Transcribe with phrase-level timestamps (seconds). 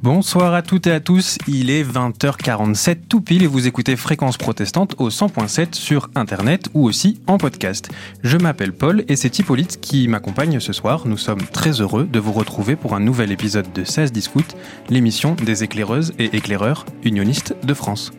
[0.00, 4.36] Bonsoir à toutes et à tous, il est 20h47 tout pile et vous écoutez Fréquence
[4.36, 7.90] Protestante au 100.7 sur internet ou aussi en podcast.
[8.22, 11.08] Je m'appelle Paul et c'est Hippolyte qui m'accompagne ce soir.
[11.08, 14.54] Nous sommes très heureux de vous retrouver pour un nouvel épisode de 16 Discute,
[14.88, 18.12] l'émission des éclaireuses et éclaireurs unionistes de France.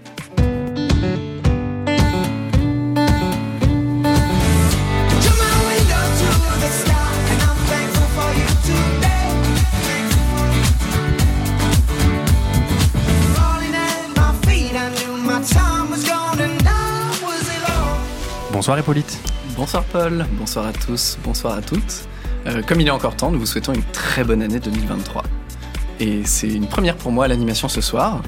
[18.69, 19.18] Bonsoir Hippolyte.
[19.55, 22.07] Bonsoir Paul, bonsoir à tous, bonsoir à toutes.
[22.46, 25.23] Euh, comme il est encore temps, nous vous souhaitons une très bonne année 2023.
[26.00, 28.21] Et c'est une première pour moi l'animation ce soir.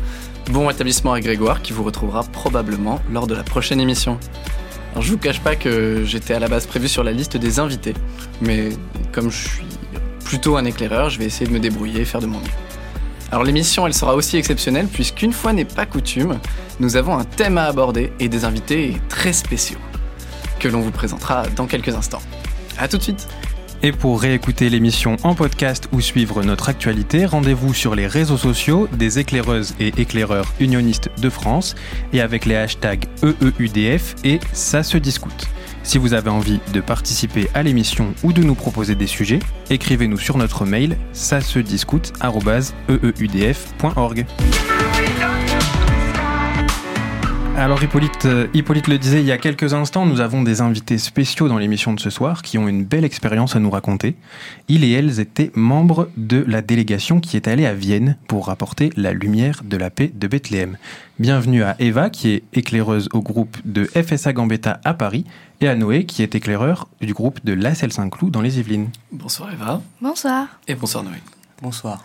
[0.50, 4.17] Bon établissement à Grégoire qui vous retrouvera probablement lors de la prochaine émission.
[4.94, 7.59] Alors je vous cache pas que j'étais à la base prévu sur la liste des
[7.59, 7.94] invités,
[8.42, 8.70] mais
[9.12, 9.66] comme je suis
[10.26, 12.48] plutôt un éclaireur, je vais essayer de me débrouiller et faire de mon mieux.
[13.31, 16.39] Alors l'émission, elle sera aussi exceptionnelle puisqu'une fois n'est pas coutume,
[16.80, 19.78] nous avons un thème à aborder et des invités très spéciaux
[20.62, 22.22] que l'on vous présentera dans quelques instants.
[22.78, 23.28] A tout de suite
[23.84, 28.88] et pour réécouter l'émission en podcast ou suivre notre actualité, rendez-vous sur les réseaux sociaux
[28.94, 31.73] des éclaireuses et éclaireurs unionistes de France
[32.14, 35.48] et avec les hashtags EEUDF et Ça se discute.
[35.81, 39.40] Si vous avez envie de participer à l'émission ou de nous proposer des sujets,
[39.72, 41.58] écrivez-nous sur notre mail ça se.
[47.57, 50.97] Alors Hippolyte, euh, Hippolyte le disait il y a quelques instants, nous avons des invités
[50.97, 54.16] spéciaux dans l'émission de ce soir qui ont une belle expérience à nous raconter.
[54.69, 58.89] Ils et elles étaient membres de la délégation qui est allée à Vienne pour rapporter
[58.95, 60.77] la lumière de la paix de Bethléem.
[61.19, 65.25] Bienvenue à Eva qui est éclaireuse au groupe de FSA Gambetta à Paris
[65.59, 68.89] et à Noé qui est éclaireur du groupe de Lassel Saint-Cloud dans les Yvelines.
[69.11, 69.81] Bonsoir Eva.
[70.02, 70.47] Bonsoir.
[70.67, 71.17] Et bonsoir Noé.
[71.61, 72.02] Bonsoir.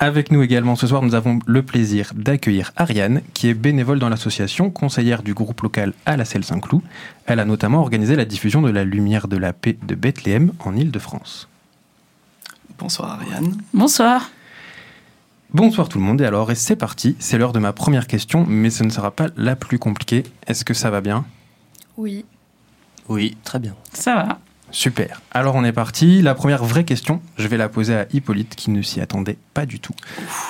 [0.00, 4.08] Avec nous également ce soir, nous avons le plaisir d'accueillir Ariane, qui est bénévole dans
[4.08, 6.82] l'association, conseillère du groupe local à la Selle Saint-Cloud.
[7.26, 10.76] Elle a notamment organisé la diffusion de la Lumière de la Paix de Bethléem en
[10.76, 11.48] Île-de-France.
[12.78, 13.56] Bonsoir Ariane.
[13.74, 14.30] Bonsoir.
[15.52, 18.46] Bonsoir tout le monde, et alors, et c'est parti, c'est l'heure de ma première question,
[18.46, 20.22] mais ce ne sera pas la plus compliquée.
[20.46, 21.24] Est-ce que ça va bien?
[21.96, 22.24] Oui.
[23.08, 23.74] Oui, très bien.
[23.92, 24.38] Ça va.
[24.70, 25.22] Super.
[25.32, 26.20] Alors on est parti.
[26.22, 29.66] La première vraie question, je vais la poser à Hippolyte qui ne s'y attendait pas
[29.66, 29.94] du tout.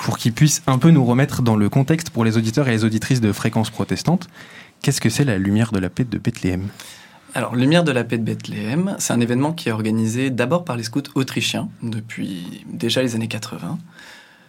[0.03, 2.83] Pour qu'il puisse un peu nous remettre dans le contexte pour les auditeurs et les
[2.83, 4.27] auditrices de Fréquence Protestante.
[4.81, 6.69] Qu'est-ce que c'est la Lumière de la Paix de Bethléem?
[7.35, 10.75] Alors, Lumière de la Paix de Bethléem, c'est un événement qui est organisé d'abord par
[10.75, 13.77] les scouts autrichiens depuis déjà les années 80.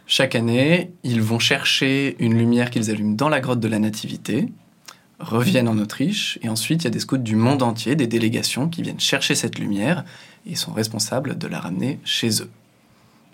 [0.06, 4.48] Chaque année, ils vont chercher une lumière qu'ils allument dans la grotte de la Nativité
[5.20, 6.38] reviennent en Autriche.
[6.42, 9.34] Et ensuite, il y a des scouts du monde entier, des délégations qui viennent chercher
[9.34, 10.04] cette lumière
[10.46, 12.50] et sont responsables de la ramener chez eux.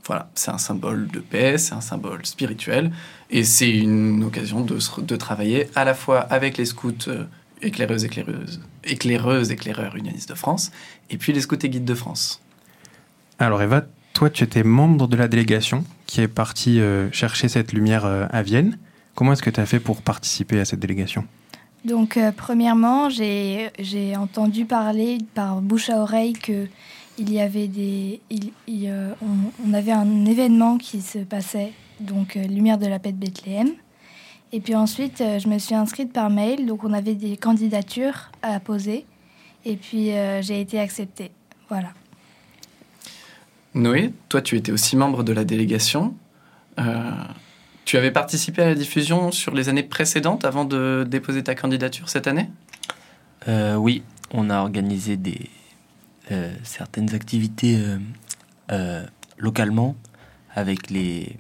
[0.05, 2.93] Voilà, c'est un symbole de paix, c'est un symbole spirituel,
[3.31, 7.25] et c'est une occasion de, travailler à la fois avec les scouts euh,
[7.61, 10.71] éclaireuses, éclaireuses, éclaireuses, éclaireurs unionistes de France,
[11.11, 12.41] et puis les scouts et guides de France.
[13.41, 17.73] Alors Eva, toi tu étais membre de la délégation qui est partie euh, chercher cette
[17.73, 18.79] lumière euh, à Vienne.
[19.17, 21.27] Comment est-ce que tu as fait pour participer à cette délégation?
[21.87, 26.67] Donc, euh, premièrement, j'ai entendu parler par bouche à oreille que
[27.19, 28.21] il y avait des,
[28.69, 29.15] euh,
[29.67, 33.71] on, avait un événement qui se passait, donc euh, Lumière de la paix de Bethléem.
[34.53, 38.61] Et puis ensuite, je me suis inscrite par mail, donc on avait des candidatures à
[38.61, 39.07] poser.
[39.65, 40.11] Et puis
[40.41, 41.33] j'ai été acceptée.
[41.69, 41.89] Voilà.
[43.75, 46.15] Noé, toi tu étais aussi membre de la délégation.
[47.87, 52.09] Tu avais participé à la diffusion sur les années précédentes avant de déposer ta candidature
[52.09, 52.51] cette année?
[53.47, 54.03] Euh, Oui,
[54.33, 55.49] on a organisé des,
[56.33, 57.81] euh, certaines activités
[58.73, 59.07] euh,
[59.39, 59.95] localement
[60.53, 61.37] avec les,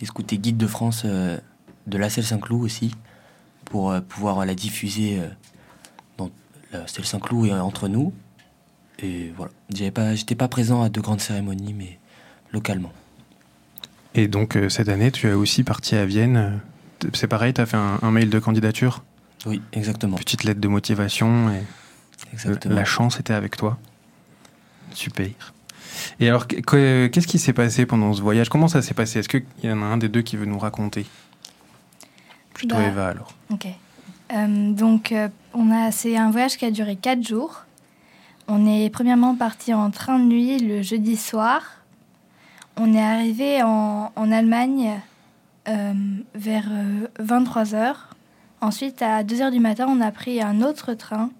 [0.00, 2.90] les scouts et guides de France de la Selle Saint-Cloud aussi
[3.64, 5.20] pour pouvoir la diffuser
[6.18, 6.30] dans
[6.72, 8.12] la Selle Saint-Cloud et entre nous.
[8.98, 12.00] Et voilà, j'étais pas, pas présent à de grandes cérémonies, mais
[12.50, 12.92] localement.
[14.14, 16.60] Et donc euh, cette année, tu es aussi parti à Vienne.
[17.14, 19.02] C'est pareil, tu as fait un, mail de candidature?
[19.46, 20.16] Oui, exactement.
[20.16, 21.62] Petite lettre de motivation et
[22.32, 22.74] exactement.
[22.74, 23.78] la chance était avec toi.
[24.92, 25.30] Super.
[26.20, 28.48] Et alors, qu'est-ce qui s'est passé pendant ce voyage?
[28.48, 29.18] Comment ça s'est passé?
[29.18, 31.06] Est-ce qu'il y en a un des deux qui veut nous raconter?
[32.54, 33.34] Plutôt bah, Eva alors.
[33.50, 33.66] Ok.
[34.32, 37.64] Euh, donc, euh, on a, c'est un voyage qui a duré quatre jours.
[38.48, 41.62] On est premièrement parti en train de nuit le jeudi soir
[42.76, 45.00] on est arrivé en, Allemagne
[45.68, 45.92] euh,
[46.34, 46.68] vers
[47.20, 47.74] 23h.
[47.74, 47.92] Euh,
[48.60, 51.30] Ensuite, à 2h du matin, on a pris un autre train,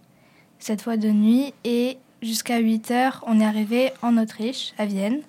[0.58, 5.20] cette fois de nuit, et jusqu'à 8h, on est arrivé en Autriche, à Vienne.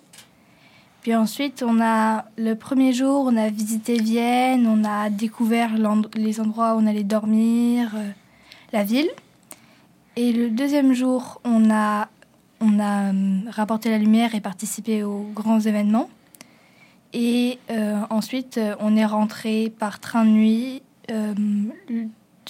[1.03, 5.71] Puis ensuite, on a le premier jour, on a visité Vienne, on a découvert
[6.15, 8.09] les endroits où on allait dormir, euh,
[8.71, 9.09] la ville.
[10.15, 12.07] Et le deuxième jour, on a,
[12.63, 16.09] on a euh, rapporté la lumière et participé aux grands événements.
[17.13, 20.81] Et euh, ensuite, euh, on est rentré par train de nuit
[21.11, 21.33] euh,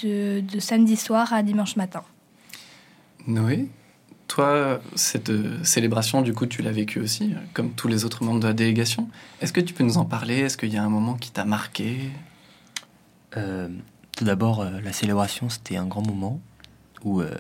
[0.02, 2.04] de, de samedi soir à dimanche matin.
[3.28, 3.68] Noé,
[4.28, 8.40] toi, cette euh, célébration, du coup, tu l'as vécue aussi, comme tous les autres membres
[8.40, 9.10] de la délégation.
[9.42, 10.40] Est-ce que tu peux nous en parler?
[10.40, 12.12] Est-ce qu'il y a un moment qui t'a marqué?
[13.36, 13.68] Euh,
[14.16, 16.40] tout d'abord, euh, la célébration, c'était un grand moment
[17.04, 17.32] où euh,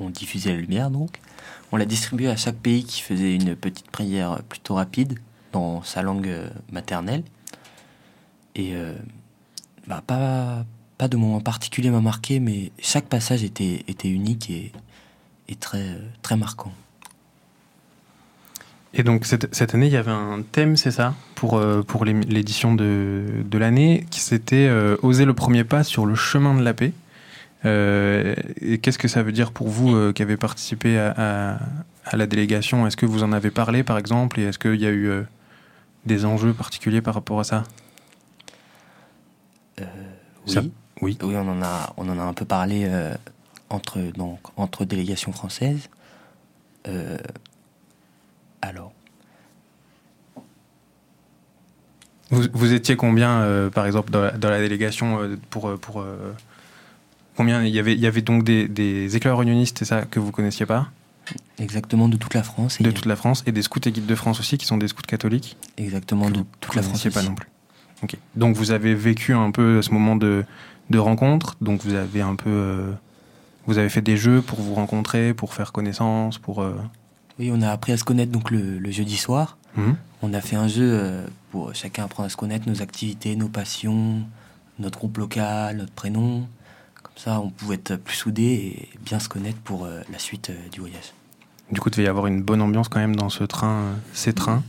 [0.00, 1.20] on diffusait la lumière, donc.
[1.70, 5.18] On l'a distribué à chaque pays qui faisait une petite prière plutôt rapide
[5.52, 7.22] dans sa langue euh, maternelle.
[8.54, 8.94] Et euh,
[9.86, 10.64] bah, pas,
[10.96, 14.72] pas de moment particulier m'a marqué, mais chaque passage était, était unique et,
[15.56, 16.72] très, euh, très marquant.
[18.94, 22.74] Et donc cette, cette année, il y avait un thème, c'est ça, pour, pour l'édition
[22.74, 24.70] de, de l'année, qui c'était
[25.02, 26.94] Oser le premier pas sur le chemin de la paix.
[27.64, 31.58] Euh, et qu'est-ce que ça veut dire pour vous euh, qui avez participé à, à-
[32.04, 32.86] à la délégation?
[32.86, 35.22] Est-ce que vous en avez parlé, par exemple, et est-ce qu'il y a eu euh,
[36.06, 37.64] des enjeux particuliers par rapport à ça?
[39.78, 39.84] Oui.
[40.46, 40.62] Ça-
[41.02, 41.16] oui.
[41.22, 42.90] Oui, on en a, on en a un peu parlé
[43.70, 45.88] entre, donc, entre délégations françaises.
[48.62, 48.92] Alors,
[52.30, 56.04] vous, vous étiez combien, par exemple, dans la, dans la délégation pour, pour
[57.38, 60.20] combien il y avait Il y avait donc des, des éclaireurs unionistes, c'est ça que
[60.20, 60.88] vous connaissiez pas,
[61.58, 62.78] exactement de toute la France.
[62.80, 64.76] de et toute la France, et des scouts et guides de France aussi, qui sont
[64.76, 65.56] des scouts catholiques.
[65.76, 67.02] Exactement de toute la France.
[67.02, 67.28] connaissiez pas aussi.
[67.30, 67.48] non plus.
[68.02, 68.16] Ok.
[68.36, 70.44] Donc vous avez vécu un peu ce moment de,
[70.90, 71.56] de rencontre.
[71.60, 72.92] Donc vous avez un peu, euh,
[73.66, 76.62] vous avez fait des jeux pour vous rencontrer, pour faire connaissance, pour.
[76.62, 76.76] euh,
[77.38, 79.58] Oui, on a appris à se connaître donc le, le jeudi soir.
[79.76, 79.96] mhm.
[80.22, 83.48] On a fait un jeu euh, pour chacun apprendre à se connaître, nos activités, nos
[83.48, 84.22] passions,
[84.80, 86.46] notre groupe local, notre prénom.
[87.18, 88.44] Ça, on pouvait être plus soudés
[88.94, 91.12] et bien se connaître pour euh, la suite euh, du voyage.
[91.72, 93.94] Du coup, il devait y avoir une bonne ambiance quand même dans ce train, euh,
[94.12, 94.62] ces trains.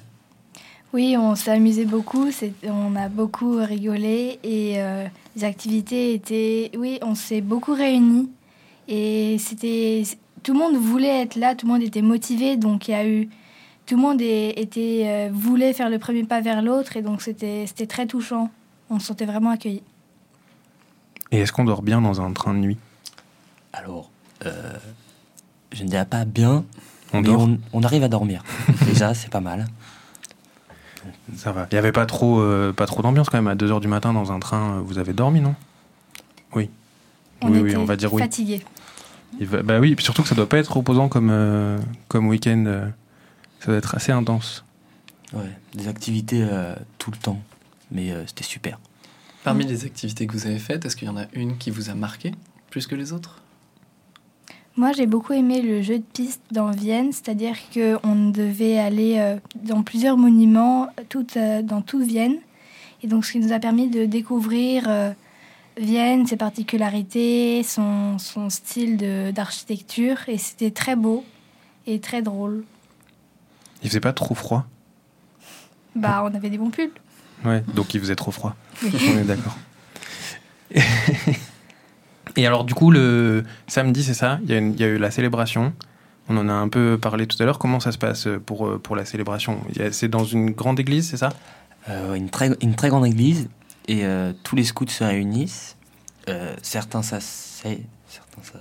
[0.92, 5.06] Oui, on s'est amusé beaucoup, c'est- on a beaucoup rigolé et euh,
[5.36, 6.72] les activités étaient...
[6.76, 8.32] Oui, on s'est beaucoup réunis
[8.88, 10.02] et c'était...
[10.42, 13.08] Tout le monde voulait être là, tout le monde était motivé, donc il y a
[13.08, 13.30] eu...
[13.86, 17.22] Tout le monde est- était, euh, voulait faire le premier pas vers l'autre et donc
[17.22, 18.50] c'était c'était très touchant.
[18.90, 19.84] On se sentait vraiment accueillis.
[21.32, 22.78] Et est-ce qu'on dort bien dans un train de nuit?
[23.74, 24.10] Alors,
[24.46, 24.74] euh,
[25.72, 26.66] je ne dirais pas bien,
[27.14, 27.42] On mais dort?
[27.42, 28.44] on, on arrive à dormir.
[28.86, 29.68] Déjà, c'est pas mal.
[31.36, 31.68] Ça va.
[31.72, 33.48] Il n'y avait pas trop, euh, pas trop d'ambiance quand même.
[33.48, 35.56] À 2h du matin dans un train, euh, vous avez dormi, non?
[36.56, 36.70] Oui.
[37.42, 38.22] On oui, était oui, on va dire oui.
[39.40, 41.78] va- bah oui, puis surtout que ça doit pas être reposant comme, euh,
[42.10, 42.90] comme week-end.
[43.60, 44.66] ça doit être assez intense.
[45.32, 47.40] Ouais, des activités euh, tout le temps,
[47.92, 48.80] mais euh, c'était super.
[49.50, 51.90] Parmi les activités que vous avez faites, est-ce qu'il y en a une qui vous
[51.90, 52.34] a marqué
[52.70, 53.42] plus que les autres?
[54.78, 59.38] Moi, j'ai beaucoup aimé le jeu de piste dans Vienne, c'est-à-dire qu'on devait aller euh,
[59.56, 62.36] dans plusieurs monuments tout, euh, dans toute Vienne.
[63.02, 65.12] Et donc, ce qui nous a permis de découvrir euh,
[65.78, 70.18] Vienne, ses particularités, son, son style de- d'architecture.
[70.28, 71.26] Et c'était très beau
[71.88, 72.66] et très drôle.
[73.82, 74.68] Il faisait pas trop froid?
[75.96, 76.92] Bah, on avait des bons pulls.
[77.46, 78.56] Ouais, donc il faisait trop froid.
[78.84, 79.58] On est d'accord.
[82.36, 84.40] Et alors, du coup, le samedi, c'est ça?
[84.44, 85.74] Il y, a une- il y a eu la célébration.
[86.28, 87.58] On en a un peu parlé tout à l'heure.
[87.60, 89.62] Comment ça se passe pour, euh, pour la célébration?
[89.92, 91.30] C'est dans une grande église, c'est ça?
[91.90, 93.50] Euh, une, très, une très grande église
[93.88, 95.76] et euh, tous les scouts se réunissent.
[96.28, 98.60] Euh, certains s'asseyent, certains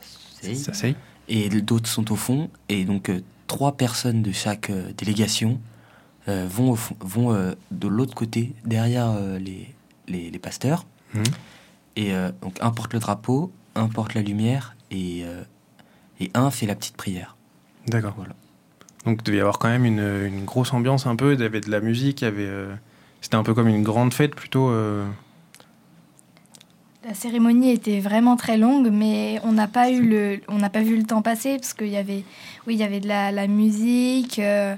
[1.28, 2.48] et d'autres sont au fond.
[2.70, 5.60] Et donc euh, trois personnes de chaque euh, délégation
[6.28, 9.74] euh, vont, au fond- vont euh, de l'autre côté, derrière euh, les,
[10.06, 10.86] les, les pasteurs.
[11.14, 11.22] Mhm.
[11.96, 15.42] Et euh, donc un porte le drapeau, un porte la lumière et, euh,
[16.20, 17.36] et un fait la petite prière.
[17.86, 18.14] D'accord.
[18.16, 18.34] Voilà.
[19.06, 21.32] Donc, il devait y avoir quand même une, une grosse ambiance un peu.
[21.32, 22.44] Il y avait de la musique, il y avait.
[22.46, 22.74] euh,
[23.22, 24.68] C'était un peu comme une grande fête plutôt.
[24.68, 25.06] euh,
[27.06, 30.82] La cérémonie était vraiment très longue, mais on n'a pas eu le, on n'a pas
[30.82, 32.24] vu le temps passer parce qu'il y avait,
[32.66, 34.74] oui, il y avait de la, la musique, euh,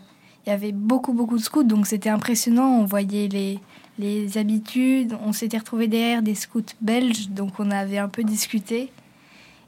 [0.46, 2.78] il y avait beaucoup beaucoup de scouts, donc c'était impressionnant.
[2.80, 3.58] On voyait les,
[3.98, 5.16] les habitudes.
[5.24, 8.90] On s'était retrouvé derrière des scouts belges, donc on avait un peu discuté,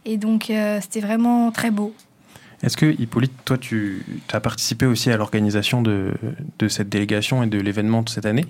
[0.04, 1.94] et donc euh, c'était vraiment très beau.
[2.62, 6.12] Est-ce que, Hippolyte, toi, tu as participé aussi à l'organisation de,
[6.60, 8.44] de cette délégation et de l'événement de cette année?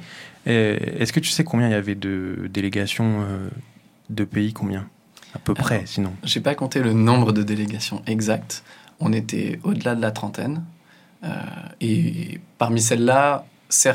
[0.44, 3.48] Est-ce que tu sais combien il y avait de délégations euh,
[4.10, 4.52] de pays?
[4.52, 4.86] Combien?
[5.34, 6.12] À peu près, sinon.
[6.24, 8.62] J'ai pas compté le nombre de délégations exactes.
[9.00, 10.62] On était au-delà de la trentaine.
[11.80, 13.46] Et parmi celles-là,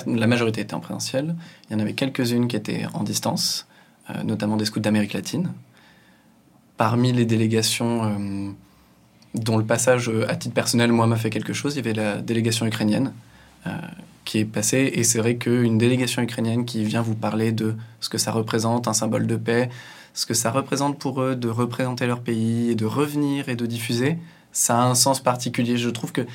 [0.07, 1.36] la majorité était en présentiel.
[1.69, 3.67] Il y en avait quelques-unes qui étaient en distance,
[4.24, 5.51] notamment des scouts d'Amérique latine.
[6.77, 8.55] Parmi les délégations
[9.34, 12.22] dont le passage à titre personnel, moi, m'a fait quelque chose, il y avait la
[12.22, 13.13] délégation ukrainienne
[14.25, 14.91] qui est passée.
[14.93, 18.88] Et c'est vrai qu'une délégation ukrainienne qui vient vous parler de ce que ça représente,
[18.88, 19.69] un symbole de paix,
[20.13, 23.65] ce que ça représente pour eux de représenter leur pays et de revenir et de
[23.65, 24.17] diffuser,
[24.51, 25.77] ça a un sens particulier.
[25.77, 26.25] Je trouve que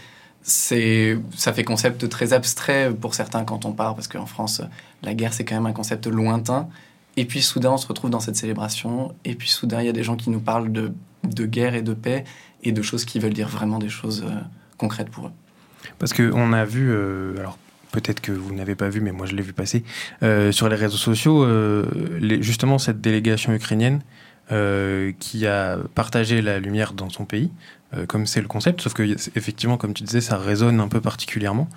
[0.42, 4.62] c'est, ça fait concept très abstrait pour certains quand on part, parce qu'en France,
[5.02, 6.68] la guerre, c'est quand même un concept lointain.
[7.16, 9.92] Et puis soudain, on se retrouve dans cette célébration, et puis soudain, il y a
[9.92, 10.92] des gens qui nous parlent de,
[11.24, 12.24] de guerre et de paix,
[12.64, 14.40] et de choses qui veulent dire vraiment des choses euh,
[14.78, 15.32] concrètes pour eux.
[15.98, 17.58] Parce qu'on a vu, euh, alors
[17.90, 19.84] peut-être que vous n'avez pas vu, mais moi je l'ai vu passer,
[20.22, 21.46] euh, sur les réseaux sociaux,
[22.40, 24.00] justement cette délégation ukrainienne
[25.18, 27.50] qui a partagé la lumière dans son pays,
[28.08, 31.68] comme c'est le concept, sauf que effectivement, comme tu disais, ça résonne un peu particulièrement,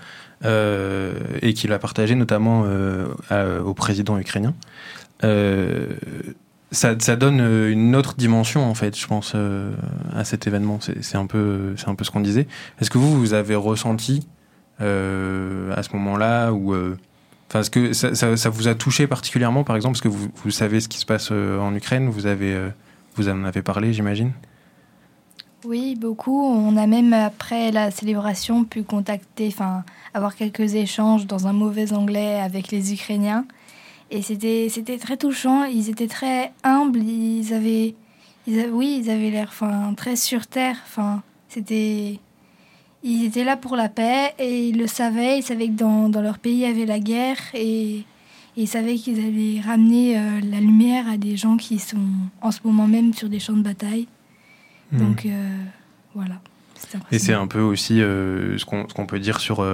[0.43, 2.65] et qu'il a partagé notamment
[3.65, 4.53] au président ukrainien.
[6.71, 9.35] Ça, donne une autre dimension en fait, je pense,
[10.13, 10.79] à cet événement.
[10.79, 12.47] C'est un peu, c'est un peu ce qu'on disait.
[12.79, 14.27] Est-ce que vous, vous avez ressenti
[14.81, 16.97] euh, à ce moment-là ou euh,
[17.47, 20.89] Enfin, est-ce que ça, vous a touché particulièrement, par exemple, parce que vous, savez ce
[20.89, 22.59] qui se passe euh, en Ukraine, vous, avez,
[23.15, 24.31] vous en avez parlé, j'imagine?
[25.65, 26.43] Oui, beaucoup.
[26.43, 31.91] On a même, après la célébration, pu contacter, enfin, avoir quelques échanges dans un mauvais
[31.91, 33.45] anglais avec les Ukrainiens.
[34.11, 35.63] Et c'était, c'était très touchant.
[35.63, 36.99] Ils étaient très humbles.
[37.01, 37.95] Ils avaient,
[38.45, 40.77] ils oui, ils avaient l'air, enfin, très sur terre.
[40.85, 42.19] Enfin, c'était,
[43.03, 45.39] ils étaient là pour la paix et ils le savaient.
[45.39, 48.03] Ils savaient que dans, dans leur pays il y avait la guerre et,
[48.57, 51.97] ils savaient qu'ils allaient ramener euh, la lumière à des gens qui sont
[52.41, 54.07] en ce moment même sur des champs de bataille.
[54.91, 54.99] Hmm.
[54.99, 55.57] Donc euh,
[56.13, 56.35] voilà.
[57.11, 59.65] Et c'est un peu aussi euh, ce qu'on peut dire sur,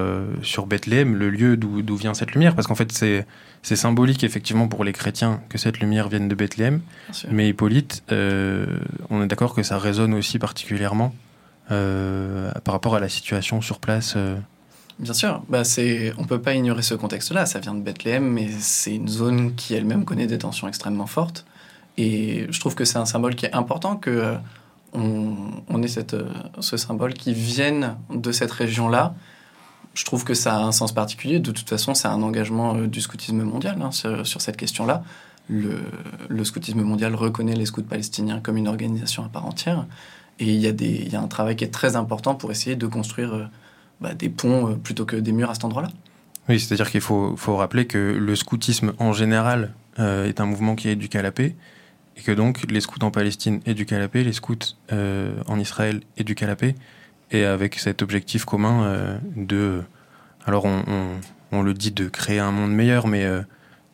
[0.44, 4.84] sur Bethléem, le lieu d'où vient cette lumière, parce qu'en fait c'est symbolique effectivement pour
[4.84, 6.80] les chrétiens que cette lumière vienne de Bethléem,
[7.30, 11.13] mais Hippolyte, on est d'accord que ça résonne aussi particulièrement
[11.72, 14.36] euh, par rapport à la situation sur place euh.
[15.00, 15.62] Bien sûr, bah
[16.18, 17.46] on ne peut pas ignorer ce contexte-là.
[17.46, 21.46] Ça vient de Bethléem, mais c'est une zone qui elle-même connaît des tensions extrêmement fortes.
[21.98, 24.36] Et je trouve que c'est un symbole qui est important que
[24.95, 25.33] euh,
[25.69, 26.15] on, ait cette,
[26.60, 29.15] ce symbole qui vienne de cette région-là.
[29.93, 31.39] Je trouve que ça a un sens particulier.
[31.39, 35.03] De toute façon, c'est un engagement du scoutisme mondial hein, sur, cette question-là.
[35.50, 39.86] Le, scoutisme mondial reconnaît les scouts palestiniens comme une organisation à part entière.
[40.41, 43.45] Et il y, a un travail qui est très important pour essayer de construire euh,
[44.00, 45.89] bah, des ponts euh, plutôt que des murs à cet endroit-là.
[46.50, 50.89] Oui, c'est-à-dire qu'il faut, rappeler que le scoutisme en général euh, est un mouvement qui
[50.89, 51.55] éduque à la paix,
[52.18, 56.46] et que donc les scouts en Palestine à la paix, les scouts en Israël à
[56.46, 56.75] la paix,
[57.32, 59.82] et avec cet objectif commun de...
[60.46, 60.84] Alors on,
[61.51, 63.25] on, le dit de créer un monde meilleur, mais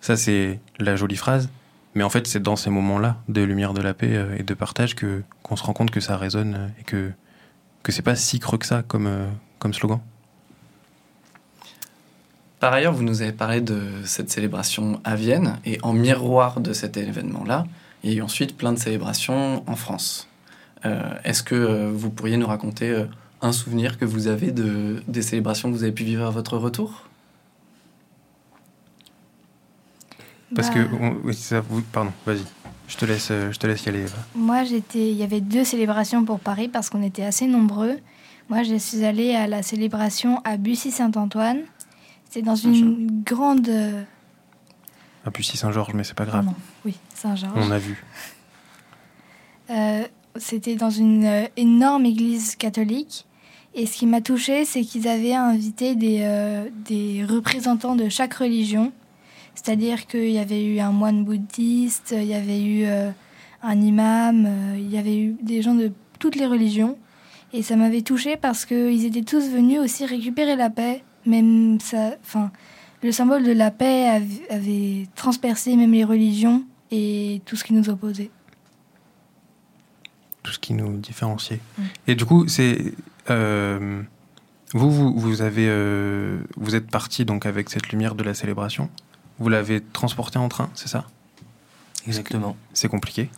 [0.02, 1.50] ça c'est la jolie phrase,
[1.98, 4.54] mais en fait, c'est dans ces moments-là de lumière de la paix euh, et de
[4.54, 7.12] partage que qu'on se rend compte que ça résonne euh, et que
[7.82, 9.26] que c'est pas si creux que ça comme euh,
[9.58, 10.00] comme slogan.
[12.60, 16.72] Par ailleurs, vous nous avez parlé de cette célébration à Vienne et en miroir de
[16.72, 17.66] cet événement-là,
[18.08, 20.28] il y a eu ensuite plein de célébrations en France.
[21.24, 23.06] Est-ce que vous pourriez nous raconter
[23.42, 26.58] un souvenir que vous avez de, des célébrations que vous avez pu vivre à votre
[26.58, 27.08] retour?
[30.56, 31.34] Parce que, bah.
[31.34, 32.44] ça, pardon, vas-y.
[32.88, 34.06] Je te laisse, euh, je te laisse y aller.
[34.34, 37.98] Moi, j'étais, il y avait deux célébrations pour Paris parce qu'on était assez nombreux.
[38.50, 41.60] Moi, je suis allée à la célébration à Bussy-Saint-Antoine.
[42.26, 43.70] C'était dans une grande.
[45.28, 46.48] Euh, à Bussy-Saint-Georges, mais c'est pas grave.
[46.86, 47.54] oui, Saint-Georges.
[47.56, 48.04] On a vu.
[49.70, 50.06] Euh,
[50.38, 53.26] c'était dans une énorme église catholique.
[53.76, 58.92] Et ce qui m'a touchée, c'est qu'ils avaient invité des, des représentants de chaque religion
[59.58, 63.10] c'est-à-dire qu'il y avait eu un moine bouddhiste, il y avait eu euh,
[63.64, 66.96] un imam, euh, il y avait eu des gens de toutes les religions.
[67.54, 71.04] Et ça m'avait touchée parce qu'ils étaient tous venus aussi récupérer la paix.
[71.26, 72.52] Même ça, enfin,
[73.04, 77.90] le symbole de la paix avait, transpercé même les religions et tout ce qui nous
[77.90, 78.32] opposait.
[80.44, 81.60] Tout ce qui nous différenciait.
[81.78, 81.84] Mm.
[82.08, 82.94] Et du coup, c'est
[83.30, 84.02] euh,
[84.74, 85.68] vous, vous, vous, avez,
[86.56, 88.90] vous êtes parti donc avec cette lumière de la célébration.
[89.40, 91.06] Vous l'avez transporté en train, c'est ça?
[92.08, 92.56] Exactement.
[92.74, 93.30] C'est compliqué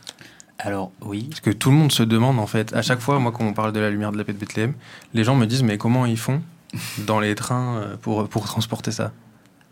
[0.60, 1.28] Alors, oui.
[1.30, 3.54] Parce que tout le monde se demande, en fait, à chaque fois, moi, quand on
[3.54, 4.74] parle de la lumière de la paix de Bethléem,
[5.14, 6.42] les gens me disent, mais comment ils font
[7.00, 9.12] dans les trains euh, pour, pour transporter ça?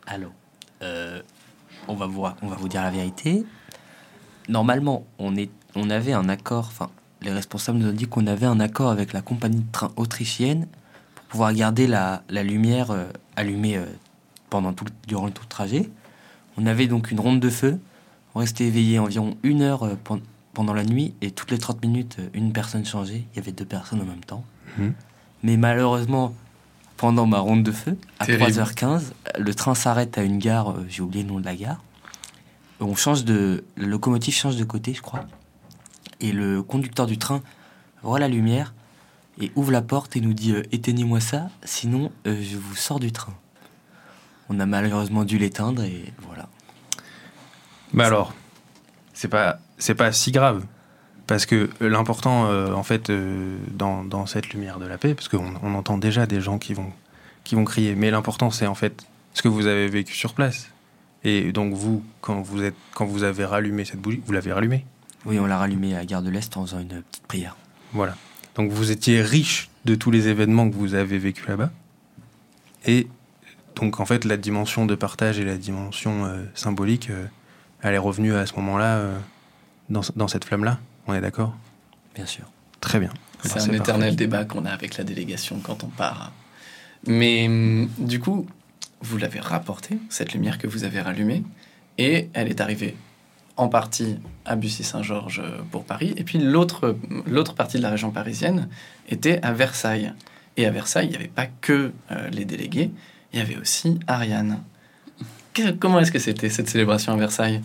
[0.08, 0.32] Alors,
[0.82, 1.22] euh,
[1.88, 3.46] on, va vous, on va vous dire la vérité.
[4.50, 6.90] Normalement, on, est, on avait un accord, enfin,
[7.22, 10.68] les responsables nous ont dit qu'on avait un accord avec la compagnie de train autrichienne
[11.16, 13.86] pour pouvoir garder la, la lumière euh, allumée euh,
[14.50, 15.90] pendant tout, durant tout le trajet.
[16.58, 17.80] On avait donc une ronde de feu.
[18.34, 20.22] On restait éveillé environ une heure pen-
[20.54, 23.24] pendant la nuit et toutes les 30 minutes, une personne changeait.
[23.34, 24.44] Il y avait deux personnes en même temps.
[24.78, 24.94] Mhm.
[25.44, 26.34] Mais malheureusement,
[26.98, 28.52] pendant ma ronde de feu, à Terrible.
[28.52, 31.82] 3h15, le train s'arrête à une gare, euh, j'ai oublié le nom de la gare.
[32.80, 33.64] On change de.
[33.78, 35.26] La locomotive change de côté, je crois.
[36.20, 37.42] Et le conducteur du train
[38.04, 38.74] voit la lumière
[39.40, 43.00] et ouvre la porte et nous dit euh, Éteignez-moi ça, sinon euh, je vous sors
[43.00, 43.34] du train.
[44.50, 46.48] On a malheureusement dû l'éteindre et voilà.
[47.94, 48.34] Bah alors,
[49.14, 50.64] c'est pas c'est pas si grave
[51.28, 55.28] parce que l'important euh, en fait euh, dans, dans cette lumière de la paix parce
[55.28, 56.92] qu'on on entend déjà des gens qui vont
[57.44, 60.72] qui vont crier mais l'important c'est en fait ce que vous avez vécu sur place.
[61.24, 64.86] Et donc vous quand vous êtes quand vous avez rallumé cette bougie vous l'avez rallumée.
[65.26, 67.58] Oui, on l'a rallumé à Gare de l'Est en faisant une petite prière.
[67.92, 68.16] voilà.
[68.56, 71.72] Donc vous étiez riche de tous les événements que vous avez vécu là-bas.
[72.86, 73.08] Et
[73.76, 77.10] donc en fait la dimension de partage et la dimension euh, symbolique
[77.82, 79.04] elle est revenue à ce moment-là
[79.90, 81.56] dans, dans cette flamme-là on est d'accord?
[82.16, 82.46] Bien sûr.
[82.82, 83.10] Très bien.
[83.44, 83.76] C'est un parfait.
[83.78, 86.32] éternel débat qu'on a avec la délégation quand on part.
[87.06, 88.48] Mais hum, du coup,
[89.02, 91.44] vous l'avez rapporté, cette lumière que vous avez rallumée,
[91.98, 92.96] et elle est arrivée
[93.56, 96.96] en partie à Bussy-Saint-Georges euh, pour Paris, et puis l'autre
[97.26, 98.68] l'autre partie de la région parisienne
[99.10, 100.14] était à Versailles.
[100.58, 102.92] Et à Versailles, il n'y avait pas que euh, les délégués,
[103.34, 104.62] il y avait aussi Ariane.
[105.54, 107.62] Que- comment est-ce que c'était cette célébration à Versailles?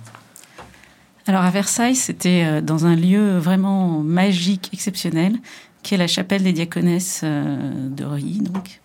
[1.27, 5.39] Alors à Versailles, c'était euh, dans un lieu vraiment magique, exceptionnel,
[5.85, 8.05] qui est la chapelle des diaconesses euh, de
[8.43, 8.81] donc.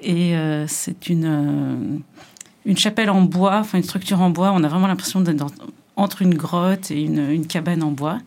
[0.00, 2.02] Et euh, c'est une,
[2.76, 4.52] chapelle en bois, enfin une structure en bois.
[4.54, 5.46] On a vraiment l'impression d'être
[5.96, 8.18] entre une grotte et une, cabane en bois.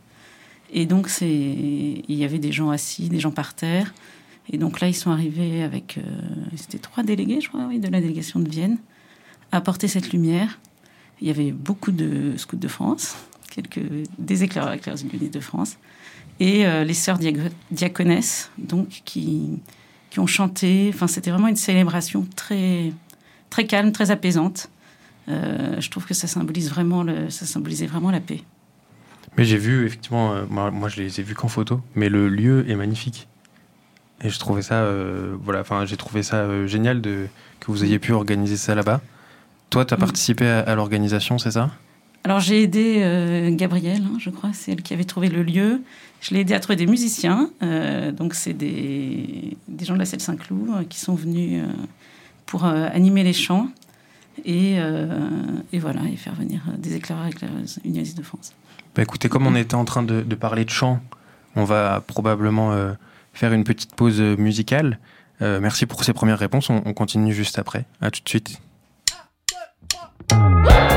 [0.74, 3.94] Et donc il y avait des gens assis, des gens par terre.
[4.52, 5.98] Et donc là, ils sont arrivés avec,
[6.56, 8.78] c'était trois délégués, je crois, oui, de la délégation de Vienne,
[9.52, 10.60] à apporter cette lumière.
[11.22, 13.16] Il y avait beaucoup de scouts de France
[13.56, 13.82] quelques
[14.20, 15.78] des éclaireurs éclaireurs unis de France
[16.40, 17.20] et euh, les sœurs
[17.72, 19.60] diaconesses donc qui
[20.10, 22.92] qui ont chanté enfin c'était vraiment une célébration très
[23.50, 24.70] très calme très apaisante
[25.28, 28.42] Euh, je trouve que ça symbolise vraiment le ça symbolisait vraiment la paix
[29.38, 32.30] Mais j'ai vu, effectivement, euh, moi, moi, je les ai vus qu'en photo, mais le
[32.30, 33.28] lieu est magnifique.
[34.24, 36.38] Et je trouvais ça, euh, voilà, enfin, j'ai trouvé ça
[36.68, 37.16] génial de,
[37.60, 39.02] que vous ayez pu organiser ça là-bas.
[39.72, 40.06] Toi, tu as Mm.
[40.08, 41.66] participé à, à l'organisation, c'est ça?
[42.26, 45.84] Alors j'ai aidé euh, Gabrielle, hein, je crois, c'est elle qui avait trouvé le lieu.
[46.22, 47.52] Je l'ai aidé à trouver des musiciens.
[47.62, 51.68] euh, donc c'est des, des gens de la Selle Saint-Cloud euh, qui sont venus euh,
[52.48, 53.70] pour euh, animer les chants
[54.44, 55.20] et, euh,
[55.72, 58.54] et voilà et faire venir des éclaireurs éclaireuses unionistes de France.
[58.96, 61.02] Bah écoutez, comme on était en train de, de parler de chant,
[61.56, 62.94] on va probablement euh,
[63.34, 64.98] faire une petite pause musicale.
[65.44, 66.72] Euh, merci pour ces premières réponses.
[66.72, 67.86] On, on continue juste après.
[68.02, 68.60] À tout de suite.
[70.32, 70.95] Si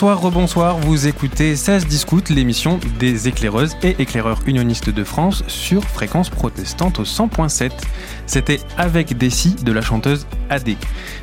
[0.00, 5.84] Bonsoir, rebonsoir, vous écoutez 16 Discute, l'émission des éclaireuses et éclaireurs unionistes de France sur
[5.84, 7.70] fréquence protestante au 100.7.
[8.24, 10.70] C'était avec Dessy de la chanteuse AD.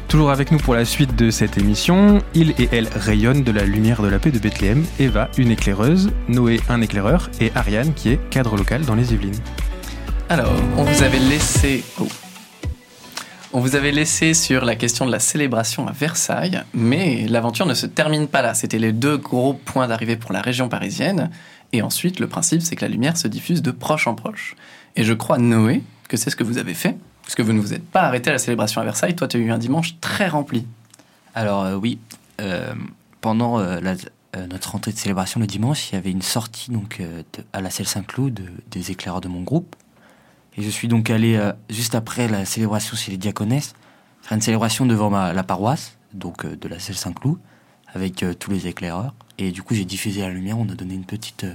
[0.08, 3.64] Toujours avec nous pour la suite de cette émission, il et elle rayonnent de la
[3.64, 8.10] lumière de la paix de Bethléem, Eva, une éclaireuse, Noé, un éclaireur, et Ariane, qui
[8.10, 9.42] est cadre local dans les Yvelines.
[10.30, 11.84] Alors, on vous avait laissé.
[12.00, 12.08] oh.
[13.54, 17.74] On vous avait laissé sur la question de la célébration à Versailles, mais l'aventure ne
[17.74, 18.54] se termine pas là.
[18.54, 21.30] C'était les deux gros points d'arrivée pour la région parisienne.
[21.72, 24.56] Et ensuite, le principe, c'est que la lumière se diffuse de proche en proche.
[24.96, 27.60] Et je crois, Noé, que c'est ce que vous avez fait, parce que vous ne
[27.60, 29.16] vous êtes pas arrêté à la célébration à Versailles.
[29.16, 30.66] Toi, tu as eu un dimanche très rempli.
[31.34, 32.00] Alors euh, oui,
[32.42, 32.74] euh,
[33.22, 33.80] pendant euh,
[34.50, 37.02] notre rentrée de célébration le dimanche, il y avait une sortie donc
[37.54, 39.76] à la Selle Saint-Cloud de- des éclaireurs de mon groupe.
[40.58, 43.76] Et je suis donc allé euh, juste après la célébration chez les diaconesses
[44.22, 47.38] faire une célébration devant la paroisse, donc euh, de la Selle Saint-Cloud,
[47.94, 49.14] avec euh, tous les éclaireurs.
[49.38, 50.58] Et du coup, j'ai diffusé la lumière.
[50.58, 51.46] On a donné une petite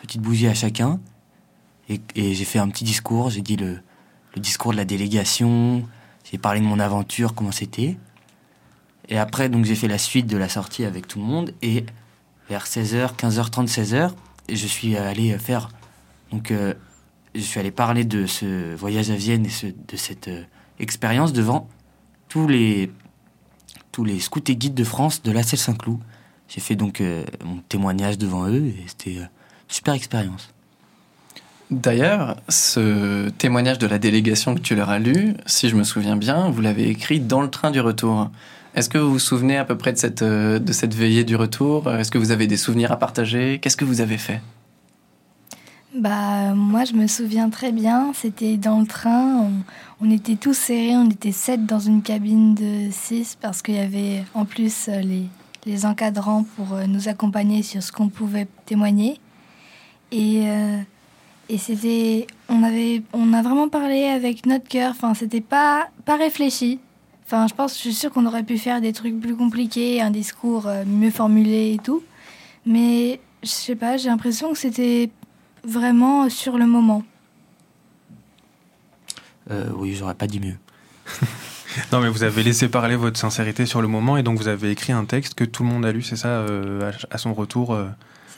[0.00, 1.00] petite bougie à chacun.
[1.88, 3.30] Et, j'ai fait un petit discours.
[3.30, 3.80] J'ai dit le,
[4.36, 5.86] discours de la délégation.
[6.30, 7.98] J'ai parlé de mon aventure, comment c'était.
[9.08, 11.52] Et après, donc, j'ai fait la suite de la sortie avec tout le monde.
[11.62, 11.84] Et
[12.48, 14.12] vers 16h, 15h30, 16h,
[14.48, 15.68] je suis allé faire.
[16.30, 16.52] Donc,
[17.36, 20.42] je suis allé parler de ce voyage à Vienne et de cette euh,
[20.78, 21.68] expérience devant
[22.28, 22.90] tous les,
[23.92, 25.98] tous les scouts et guides de France de la Selle Saint-Cloud.
[26.48, 29.28] J'ai fait donc euh, mon témoignage devant eux et c'était euh, une
[29.68, 30.52] super expérience.
[31.70, 36.16] D'ailleurs, ce témoignage de la délégation que tu leur as lu, si je me souviens
[36.16, 38.30] bien, vous l'avez écrit dans le train du retour.
[38.76, 41.34] Est-ce que vous vous souvenez à peu près de cette, euh, de cette veillée du
[41.34, 41.90] retour?
[41.92, 43.58] Est-ce que vous avez des souvenirs à partager?
[43.58, 44.40] Qu'est-ce que vous avez fait?
[45.96, 48.12] Bah, moi, je me souviens très bien.
[48.12, 49.50] C'était dans le train.
[50.00, 50.94] On, était tous serrés.
[50.94, 55.22] On était sept dans une cabine de six parce qu'il y avait en plus les,
[55.64, 59.18] les encadrants pour euh, nous accompagner sur ce qu'on pouvait témoigner.
[60.12, 60.80] Et, euh,
[61.48, 62.26] et c'était.
[62.50, 64.90] On, avait, on a vraiment parlé avec notre cœur.
[64.90, 66.78] Enfin, c'était pas, pas réfléchi.
[67.24, 70.10] Enfin, je pense, je suis sûre qu'on aurait pu faire des trucs plus compliqués, un
[70.10, 72.02] discours euh, mieux formulé et tout.
[72.66, 75.10] Mais je sais pas, j'ai l'impression que c'était
[75.66, 77.02] vraiment sur le moment.
[79.50, 80.56] Euh, oui, j'aurais pas dit mieux.
[81.92, 84.70] Non, mais vous avez laissé parler votre sincérité sur le moment et donc vous avez
[84.70, 87.74] écrit un texte que tout le monde a lu, c'est ça, euh, à, son retour
[87.74, 87.88] euh,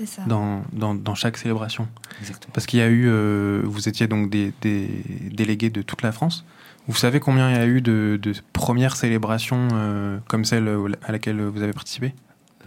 [0.05, 0.23] ça.
[0.27, 1.87] dans, dans, dans chaque célébration.
[2.21, 2.53] Exactement.
[2.53, 4.89] Parce qu'il y a eu, euh, vous étiez donc des, des
[5.31, 6.45] délégués de toute la France.
[6.89, 10.69] Vous savez combien il y a eu de, de premières célébrations euh, comme celle
[11.03, 12.15] à laquelle vous avez participé?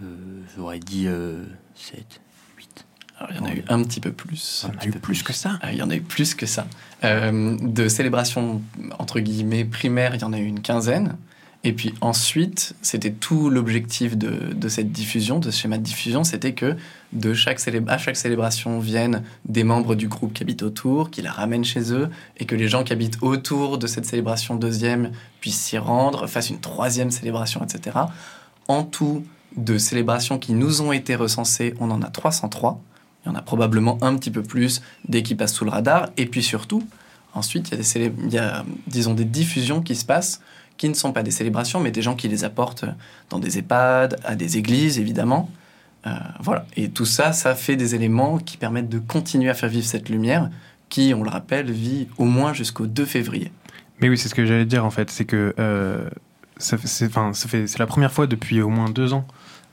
[0.02, 1.44] Euh, j'aurais dit euh,
[1.74, 2.20] 7, 8.
[3.22, 4.66] Alors, il y en a eu un petit peu plus.
[4.66, 5.58] Il y en a eu plus que ça.
[5.62, 6.66] Ah, Il y en a eu plus que ça.
[7.04, 8.62] Euh, de célébrations,
[8.98, 11.16] entre guillemets, primaires, il y en a eu une quinzaine.
[11.64, 16.24] Et puis ensuite, c'était tout l'objectif de, de cette diffusion, de ce schéma de diffusion,
[16.24, 16.76] c'était que
[17.12, 21.30] de chaque à chaque célébration viennent des membres du groupe qui habitent autour, qui la
[21.30, 25.62] ramènent chez eux, et que les gens qui habitent autour de cette célébration deuxième puissent
[25.62, 27.96] s'y rendre, fassent une troisième célébration, etc.
[28.66, 29.24] En tout,
[29.56, 32.82] de célébrations qui nous ont été recensées, on en a 303.
[33.24, 36.08] Il y en a probablement un petit peu plus dès qu'ils passent sous le radar.
[36.16, 36.86] Et puis surtout,
[37.34, 40.40] ensuite, il y a, des disons, des diffusions qui se passent
[40.76, 42.84] qui ne sont pas des célébrations, mais des gens qui les apportent
[43.30, 45.48] dans des EHPAD, à des églises, évidemment.
[46.06, 46.66] Euh, voilà.
[46.76, 50.08] Et tout ça, ça fait des éléments qui permettent de continuer à faire vivre cette
[50.08, 50.50] lumière
[50.88, 53.52] qui, on le rappelle, vit au moins jusqu'au 2 février.
[54.00, 56.08] Mais oui, c'est ce que j'allais dire en fait, c'est que euh,
[56.58, 59.26] c'est la première fois depuis au moins deux ans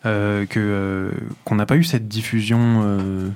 [0.06, 1.12] euh, que euh,
[1.44, 3.30] qu'on n'a pas eu cette diffusion euh,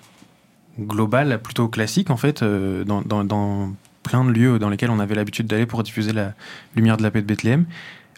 [0.79, 5.47] globale, plutôt classique en fait, dans, dans, plein de lieux dans lesquels on avait l'habitude
[5.47, 6.33] d'aller pour diffuser la
[6.75, 7.65] lumière de la paix de Bethléem.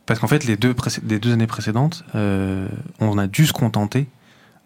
[0.06, 0.76] Parce qu'en fait, les deux,
[1.08, 4.08] les deux années précédentes, on a dû se contenter,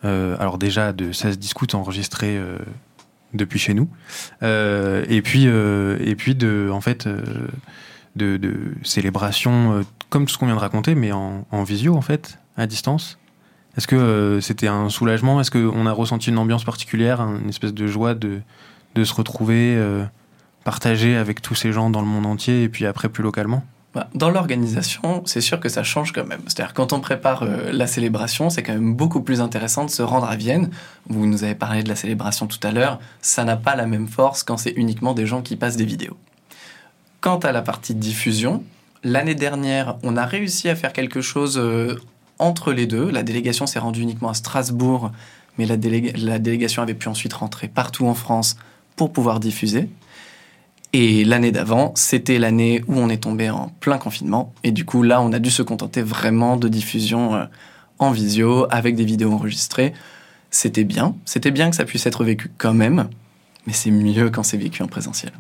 [0.04, 2.58] alors déjà de 16 discoutes enregistrés euh,
[3.34, 3.90] depuis chez nous,
[4.42, 7.08] et puis et puis de en fait
[8.16, 12.02] de, de célébrations comme tout ce qu'on vient de raconter, mais en, en visio en
[12.02, 13.19] fait, à distance.
[13.80, 15.40] Est-ce que euh, c'était un soulagement?
[15.40, 18.42] Est-ce qu'on a ressenti une ambiance particulière, une espèce de joie de,
[18.96, 20.04] de se retrouver, euh,
[20.66, 23.64] partager avec tous ces gens dans le monde entier, et puis après plus localement?
[23.96, 26.42] Bah, Dans l'organisation, c'est sûr que ça change quand même.
[26.48, 30.02] C'est-à-dire quand on prépare euh, la célébration, c'est quand même beaucoup plus intéressant de se
[30.02, 30.72] rendre à Vienne.
[31.08, 33.00] Vous nous avez parlé de la célébration tout à l'heure.
[33.22, 36.18] Ça n'a pas la même force quand c'est uniquement des gens qui passent des vidéos.
[37.22, 38.62] Quant à la partie diffusion,
[39.06, 41.96] l'année dernière, on a réussi à faire quelque chose euh,
[42.40, 43.10] entre les deux.
[43.12, 45.12] La délégation s'est rendue uniquement à Strasbourg,
[45.58, 48.58] mais la, déléga- la délégation avait pu ensuite rentrer partout en France
[48.96, 49.90] pour pouvoir diffuser.
[50.92, 54.54] Et l'année d'avant, c'était l'année où on est tombé en plein confinement.
[54.64, 57.46] Et du coup, là, on a dû se contenter vraiment de diffusion euh,
[58.00, 59.94] en visio, avec des vidéos enregistrées.
[60.50, 63.08] C'était bien, c'était bien que ça puisse être vécu quand même,
[63.68, 65.32] mais c'est mieux quand c'est vécu en présentiel.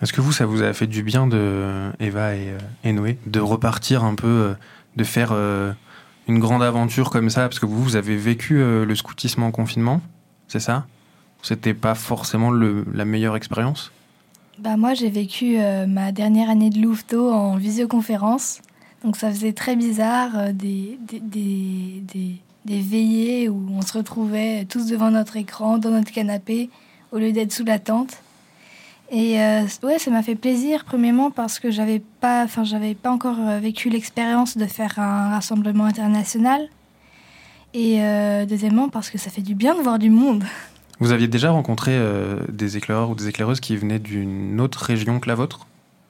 [0.00, 2.54] Est-ce que vous, ça vous a fait du bien de Eva et,
[2.86, 4.54] euh, Noé de repartir un peu, euh,
[4.96, 5.30] de faire
[6.28, 9.50] une grande aventure comme ça Parce que vous, vous avez vécu euh, le scoutisme en
[9.50, 10.00] confinement,
[10.46, 10.86] c'est ça?
[11.42, 13.92] C'était pas forcément la meilleure expérience?
[14.58, 18.60] Bah moi j'ai vécu euh, ma dernière année de Louveteau en visioconférence.
[19.04, 21.20] Donc ça faisait très bizarre euh, des, des,
[22.02, 26.68] des- des veillées où on se retrouvait tous devant notre écran, dans notre canapé,
[27.12, 28.18] au lieu d'être sous la tente.
[29.10, 33.10] Et euh, ouais, ça m'a fait plaisir, premièrement parce que j'avais pas, enfin, j'avais pas
[33.10, 36.68] encore euh, vécu l'expérience de faire un rassemblement international.
[37.74, 40.44] Et euh, deuxièmement parce que ça fait du bien de voir du monde.
[41.00, 45.20] Vous aviez déjà rencontré euh, des éclaireurs ou des éclaireuses qui venaient d'une autre région
[45.20, 45.66] que la vôtre?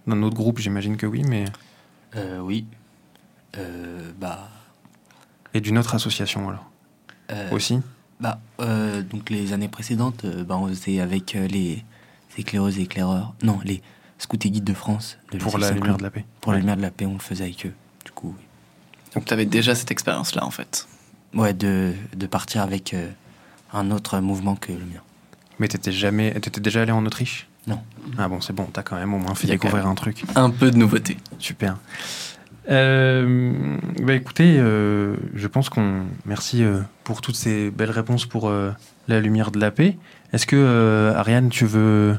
[0.07, 1.45] D'un autre groupe, j'imagine que oui, mais.
[2.17, 2.65] Euh, oui.
[3.59, 4.49] Euh, bah,
[5.53, 6.71] Et d'une autre association alors?
[7.31, 7.81] Euh, Aussi?
[8.21, 11.85] bah euh, donc les années précédentes, bah, on faisait avec les
[12.39, 13.35] éclaireuses et éclaireurs.
[13.43, 13.83] Non, les
[14.19, 15.19] scouts et guides de France.
[15.33, 16.25] De Pour la lumière de la paix.
[16.41, 17.75] Pour la lumière de la paix, on le faisait avec eux.
[18.05, 18.45] Du coup, oui.
[19.15, 20.87] Donc tu avais déjà cette expérience-là en fait.
[21.35, 23.11] Ouais, de, de partir avec euh,
[23.73, 25.03] un autre mouvement que le mien.
[25.59, 27.49] Mais t'étais jamais, t'étais déjà allé en Autriche?
[27.67, 27.81] Non.
[28.17, 30.25] Ah bon, c'est bon, t'as quand même au moins fait découvrir un truc.
[30.37, 31.19] Un peu de nouveauté.
[31.39, 31.77] Super.
[32.71, 38.49] Euh, bah écoutez, euh, je pense qu'on merci euh, pour toutes ces belles réponses pour
[38.49, 38.73] euh,
[39.07, 39.97] la lumière de la paix.
[40.33, 42.19] Est-ce que euh, Ariane, tu veux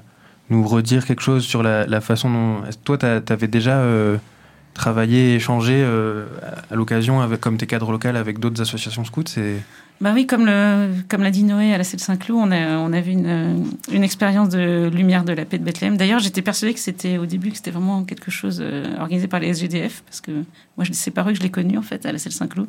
[0.50, 4.18] nous redire quelque chose sur la, façon dont toi t'as- t'avais déjà euh,
[4.74, 6.26] travaillé, échangé euh,
[6.72, 9.56] à l'occasion avec comme tes cadres locales avec d'autres associations scouts C'est
[10.00, 12.94] Bah oui, comme le, comme l'a dit Noé à la Celle Saint-Cloud, on a, on
[12.94, 15.98] a vu une, une expérience de lumière de la paix de Bethléem.
[15.98, 19.40] D'ailleurs, j'étais persuadée que c'était au début que c'était vraiment quelque chose euh, organisé par
[19.42, 20.32] les SGDF, parce que
[20.78, 22.68] moi, c'est par eux que je l'ai connu en fait à la Celle Saint-Cloud.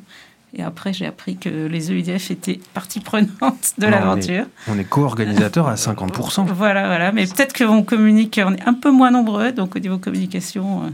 [0.55, 4.47] Et après, j'ai appris que les EUDF étaient partie prenante de l'aventure.
[4.69, 6.47] on est co-organisateur à 50%.
[6.55, 7.13] Voilà, voilà.
[7.13, 10.85] Mais peut-être qu'on communique, on est un peu moins nombreux, donc au niveau communication.
[10.85, 10.89] euh,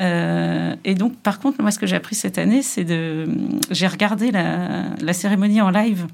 [0.00, 3.26] euh, et donc, par contre, moi, ce que j'ai appris cette année, c'est de.
[3.70, 6.06] J'ai regardé la, la cérémonie en live.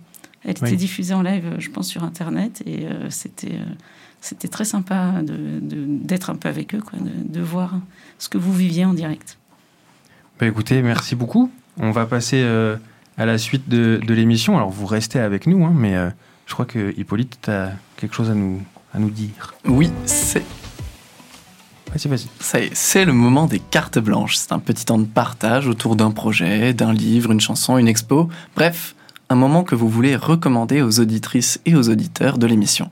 [0.44, 2.62] Elle était diffusée en live, je pense, sur Internet.
[2.66, 3.52] Et euh, c'était.
[3.54, 3.64] euh,
[4.22, 7.76] c'était très sympa d'être un peu avec eux, quoi, de, de voir
[8.18, 9.38] ce que vous viviez en direct.
[10.38, 11.50] Bah écoutez, merci beaucoup.
[11.78, 12.76] On va passer euh,
[13.16, 14.56] à la suite de, de l'émission.
[14.56, 16.10] Alors vous restez avec nous, hein, mais euh,
[16.46, 18.60] je crois que Hippolyte, tu as quelque chose à nous,
[18.94, 19.54] à nous dire.
[19.64, 20.44] Oui, c'est
[21.92, 22.28] Vas-y, vas-y.
[22.38, 24.36] Ça y est, c'est le moment des cartes blanches.
[24.36, 28.28] C'est un petit temps de partage autour d'un projet, d'un livre, une chanson, une expo.
[28.54, 28.94] Bref,
[29.28, 32.90] un moment que vous voulez recommander aux auditrices et aux auditeurs de l'émission.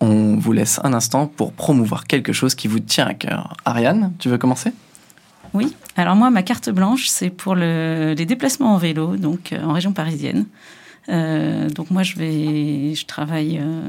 [0.00, 3.56] On vous laisse un instant pour promouvoir quelque chose qui vous tient à cœur.
[3.64, 4.72] Ariane, tu veux commencer?
[5.56, 9.64] Oui, alors moi, ma carte blanche, c'est pour le- les déplacements en vélo, donc euh,
[9.64, 10.44] en région parisienne.
[11.08, 13.80] Euh, donc moi, je vais, je travaille, euh,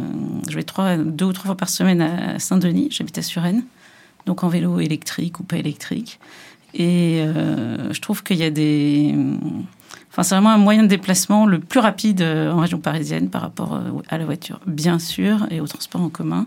[0.49, 0.63] je vais
[1.03, 2.87] deux ou trois fois par semaine à Saint-Denis.
[2.91, 3.63] J'habite à Suresnes,
[4.25, 6.21] donc en vélo électrique ou pas électrique.
[6.73, 7.23] Et
[7.91, 9.15] je trouve qu'il y a des,
[10.11, 13.81] enfin c'est vraiment un moyen de déplacement le plus rapide en région parisienne par rapport
[14.09, 16.45] à la voiture, bien sûr, et au transport en commun.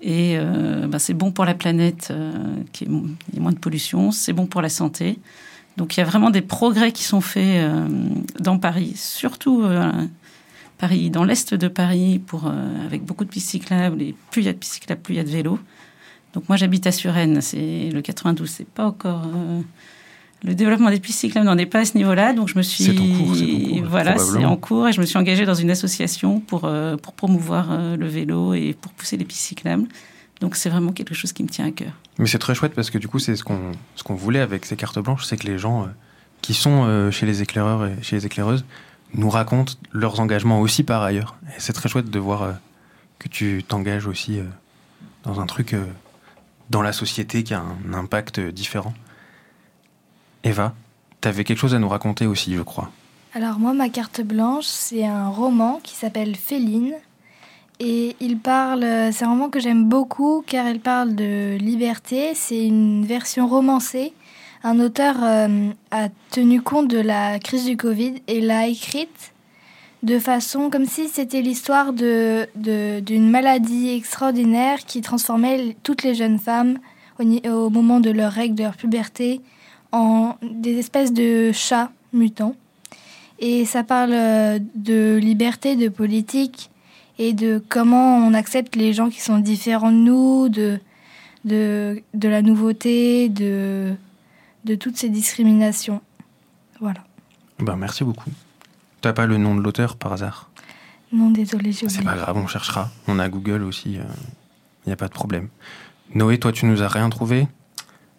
[0.00, 2.32] Et euh, bah, c'est bon pour la planète, euh,
[2.72, 5.18] qui il y a moins de pollution, c'est bon pour la santé.
[5.76, 7.88] Donc il y a vraiment des progrès qui sont faits euh,
[8.40, 9.64] dans Paris, surtout
[10.78, 12.20] Paris, dans l'est de Paris,
[12.84, 14.00] avec beaucoup de pistes cyclables.
[14.02, 15.58] Et plus il y a de pistes cyclables, plus il y a de vélos.
[16.34, 19.26] Donc moi j'habite à Suresnes, c'est le 92, c'est pas encore
[20.44, 22.84] le développement des pistes cyclables n'en est pas à ce niveau-là, donc je me suis
[22.84, 25.44] C'est en cours, c'est en cours, voilà, c'est en cours et je me suis engagée
[25.44, 29.40] dans une association pour euh, pour promouvoir euh, le vélo et pour pousser les pistes
[29.40, 29.86] cyclables.
[30.40, 31.90] Donc c'est vraiment quelque chose qui me tient à cœur.
[32.18, 34.64] Mais c'est très chouette parce que du coup, c'est ce qu'on ce qu'on voulait avec
[34.64, 35.86] ces cartes blanches, c'est que les gens euh,
[36.40, 38.64] qui sont chez les éclaireurs et chez les éclaireuses
[39.12, 41.36] nous racontent leurs engagements aussi par ailleurs.
[41.48, 42.54] Et c'est très chouette de voir
[43.18, 44.38] que tu t'engages aussi
[45.24, 45.74] dans un truc
[46.70, 48.94] dans la société qui a un impact différent.
[50.44, 50.74] Eva,
[51.20, 52.90] tu avais quelque chose à nous raconter aussi, je crois.
[53.34, 56.94] Alors moi, ma carte blanche, c'est un roman qui s'appelle Féline.
[57.80, 62.32] Et il parle, c'est un roman que j'aime beaucoup car il parle de liberté.
[62.34, 64.12] C'est une version romancée.
[64.64, 69.32] Un auteur euh, a tenu compte de la crise du Covid et l'a écrite
[70.02, 76.14] de façon comme si c'était l'histoire de, de- d'une maladie extraordinaire qui transformait toutes les
[76.16, 76.78] jeunes femmes
[77.20, 79.40] au, au moment de leur règle, de leur puberté,
[79.92, 82.54] en des espèces de chats mutants.
[83.38, 86.70] Et ça parle euh, de liberté, de politique
[87.18, 90.80] et de comment on accepte les gens qui sont différents de nous, de,
[91.44, 93.94] de, de la nouveauté, de,
[94.64, 96.00] de toutes ces discriminations.
[96.80, 97.04] Voilà.
[97.58, 98.30] Ben, merci beaucoup.
[99.00, 100.50] T'as pas le nom de l'auteur par hasard?
[101.12, 102.90] Non, désolé, j'ai C'est pas grave, on cherchera.
[103.06, 104.06] On a Google aussi, il
[104.86, 105.48] n'y a pas de problème.
[106.14, 107.48] Noé, toi, tu nous as rien trouvé?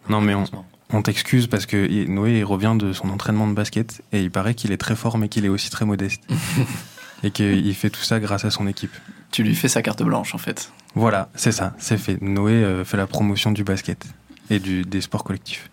[0.08, 0.44] Non, mais on.
[0.92, 4.54] On t'excuse parce que Noé il revient de son entraînement de basket et il paraît
[4.54, 6.22] qu'il est très fort, mais qu'il est aussi très modeste.
[7.22, 8.92] et qu'il fait tout ça grâce à son équipe.
[9.30, 10.72] Tu lui fais sa carte blanche en fait.
[10.94, 12.20] Voilà, c'est ça, c'est fait.
[12.20, 14.06] Noé euh, fait la promotion du basket
[14.48, 15.70] et du, des sports collectifs.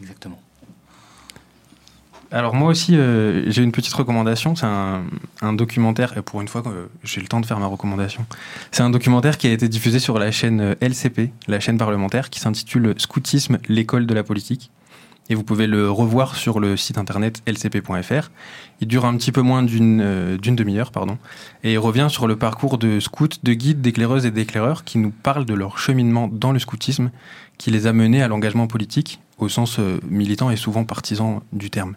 [0.00, 0.40] Exactement.
[2.32, 4.56] Alors moi aussi, euh, j'ai une petite recommandation.
[4.56, 8.26] C'est un, documentaire, et pour une fois euh, j'ai le temps de faire ma recommandation,
[8.72, 12.30] c'est un documentaire qui a été diffusé sur la chaîne euh, LCP, la chaîne parlementaire,
[12.30, 14.70] qui s'intitule Scoutisme, l'école de la politique.
[15.28, 18.30] Et vous pouvez le revoir sur le site internet lcp.fr.
[18.80, 21.18] Il dure un petit peu moins d'une euh, d'une demi-heure, pardon,
[21.62, 25.10] et il revient sur le parcours de scouts, de guides, d'éclaireuses et d'éclaireurs qui nous
[25.10, 27.10] parlent de leur cheminement dans le scoutisme,
[27.58, 31.96] qui les a menés à l'engagement politique, au sens militant et souvent partisan du terme.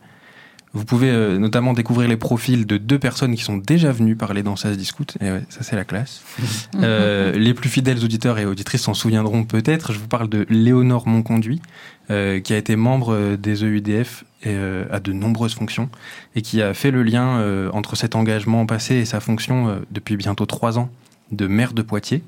[0.74, 4.44] Vous pouvez euh, notamment découvrir les profils de deux personnes qui sont déjà venues parler
[4.44, 5.18] dans SAS Discoute.
[5.20, 6.22] Et ouais, ça, c'est la classe.
[6.76, 9.92] Euh, les plus fidèles auditeurs et auditrices s'en souviendront peut-être.
[9.92, 11.62] Je vous parle de Léonore Monconduit,
[12.10, 15.90] euh, qui a été membre euh, des EUDF et, euh, à de nombreuses fonctions
[16.36, 19.80] et qui a fait le lien euh, entre cet engagement passé et sa fonction euh,
[19.92, 20.90] depuis bientôt trois ans
[21.32, 22.24] de maire de Poitiers.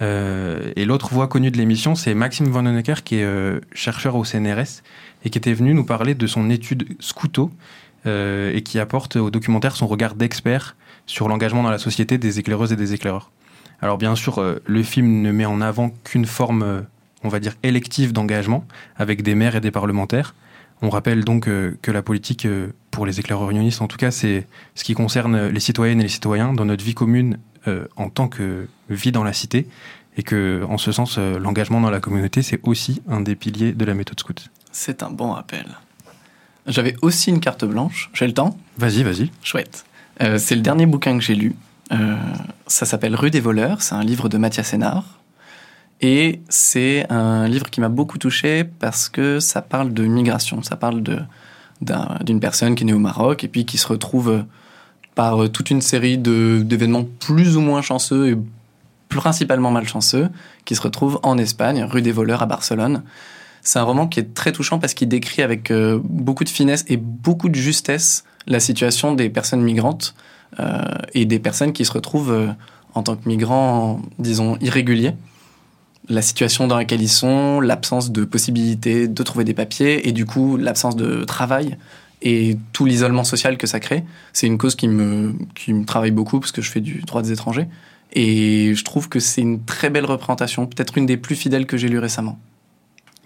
[0.00, 4.16] Euh, et l'autre voix connue de l'émission, c'est Maxime Van Honecker, qui est euh, chercheur
[4.16, 4.82] au CNRS
[5.24, 7.50] et qui était venu nous parler de son étude Scouto
[8.06, 10.76] euh, et qui apporte au documentaire son regard d'expert
[11.06, 13.30] sur l'engagement dans la société des éclaireuses et des éclaireurs.
[13.80, 16.84] Alors bien sûr, le film ne met en avant qu'une forme,
[17.22, 18.64] on va dire, élective d'engagement
[18.96, 20.34] avec des maires et des parlementaires.
[20.80, 22.48] On rappelle donc que la politique,
[22.90, 26.08] pour les éclaireurs unionistes en tout cas, c'est ce qui concerne les citoyennes et les
[26.08, 27.38] citoyens dans notre vie commune
[27.96, 29.66] en tant que vie dans la cité
[30.16, 33.72] et que, en ce sens, euh, l'engagement dans la communauté, c'est aussi un des piliers
[33.72, 34.50] de la méthode scout.
[34.72, 35.66] C'est un bon rappel.
[36.66, 38.10] J'avais aussi une carte blanche.
[38.14, 38.56] J'ai le temps?
[38.78, 39.30] Vas-y, vas-y.
[39.42, 39.84] Chouette.
[40.22, 41.54] Euh, c'est le dernier bouquin que j'ai lu.
[41.92, 42.16] Euh,
[42.66, 43.82] ça s'appelle Rue des voleurs.
[43.82, 45.18] C'est un livre de Mathias Sénard.
[46.00, 50.62] Et c'est un livre qui m'a beaucoup touché parce que ça parle de migration.
[50.62, 51.18] Ça parle de,
[52.22, 54.42] d'une personne qui est née au Maroc et puis qui se retrouve euh,
[55.14, 58.36] par euh, toute une série d'événements plus ou moins chanceux et
[59.08, 60.28] principalement malchanceux
[60.64, 63.02] qui se retrouve en Espagne, rue des voleurs à Barcelone.
[63.62, 66.84] C'est un roman qui est très touchant parce qu'il décrit avec euh, beaucoup de finesse
[66.88, 70.14] et beaucoup de justesse la situation des personnes migrantes
[70.60, 70.82] euh,
[71.14, 72.54] et des personnes qui se retrouvent
[72.94, 75.14] en tant que migrants, disons, irréguliers.
[76.08, 80.26] La situation dans laquelle ils sont, l'absence de possibilité de trouver des papiers et du
[80.26, 81.78] coup l'absence de travail
[82.24, 84.02] et tout l'isolement social que ça crée.
[84.32, 87.22] C'est une cause qui me, qui me travaille beaucoup parce que je fais du droit
[87.22, 87.68] des étrangers.
[88.14, 91.76] Et je trouve que c'est une très belle représentation, peut-être une des plus fidèles que
[91.76, 92.38] j'ai lues récemment.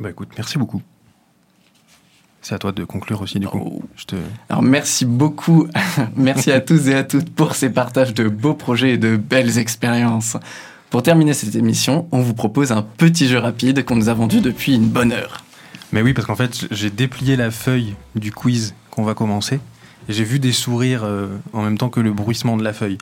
[0.00, 0.82] Bah écoute, merci beaucoup.
[2.42, 3.60] C'est à toi de conclure aussi, du coup.
[3.62, 3.82] Oh.
[3.96, 4.16] Je te...
[4.48, 5.68] Alors merci beaucoup,
[6.16, 9.58] merci à tous et à toutes pour ces partages de beaux projets et de belles
[9.58, 10.36] expériences.
[10.90, 14.40] Pour terminer cette émission, on vous propose un petit jeu rapide qu'on nous a vendu
[14.40, 15.44] depuis une bonne heure.
[15.92, 19.60] Mais oui, parce qu'en fait, j'ai déplié la feuille du quiz qu'on va commencer.
[20.08, 22.98] J'ai vu des sourires euh, en même temps que le bruissement de la feuille.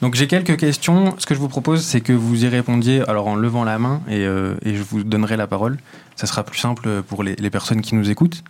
[0.00, 1.18] Donc j'ai quelques questions.
[1.18, 4.00] Ce que je vous propose, c'est que vous y répondiez alors en levant la main
[4.06, 5.78] et, euh, et je vous donnerai la parole.
[6.14, 8.44] Ça sera plus simple pour les, les personnes qui nous écoutent.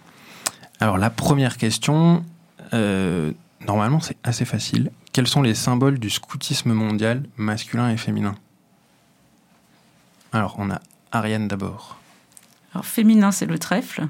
[0.79, 2.23] Alors la première question,
[2.75, 3.33] euh,
[3.67, 4.91] normalement c'est assez facile.
[5.15, 8.35] Quels sont les symboles du scoutisme mondial masculin et féminin?
[10.33, 10.83] Alors on a
[11.13, 11.99] Ariane d'abord.
[12.75, 14.07] Alors, féminin, c'est le trèfle.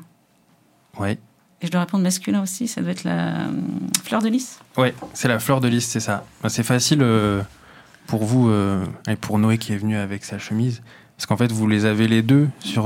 [0.99, 1.18] Ouais.
[1.63, 3.51] Et je dois répondre masculin aussi, ça doit être la euh,
[4.03, 4.59] fleur de lys.
[4.77, 6.25] Ouais, c'est la fleur de lys, c'est ça.
[6.43, 7.43] Bah, C'est facile euh,
[8.07, 10.83] pour vous euh, et pour Noé qui est venu avec sa chemise,
[11.17, 12.85] parce qu'en fait vous les avez les deux sur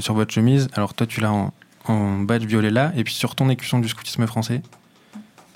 [0.00, 0.68] sur votre chemise.
[0.74, 1.52] Alors toi tu l'as en,
[1.86, 4.62] en badge violet là, et puis sur ton écusson du scoutisme français,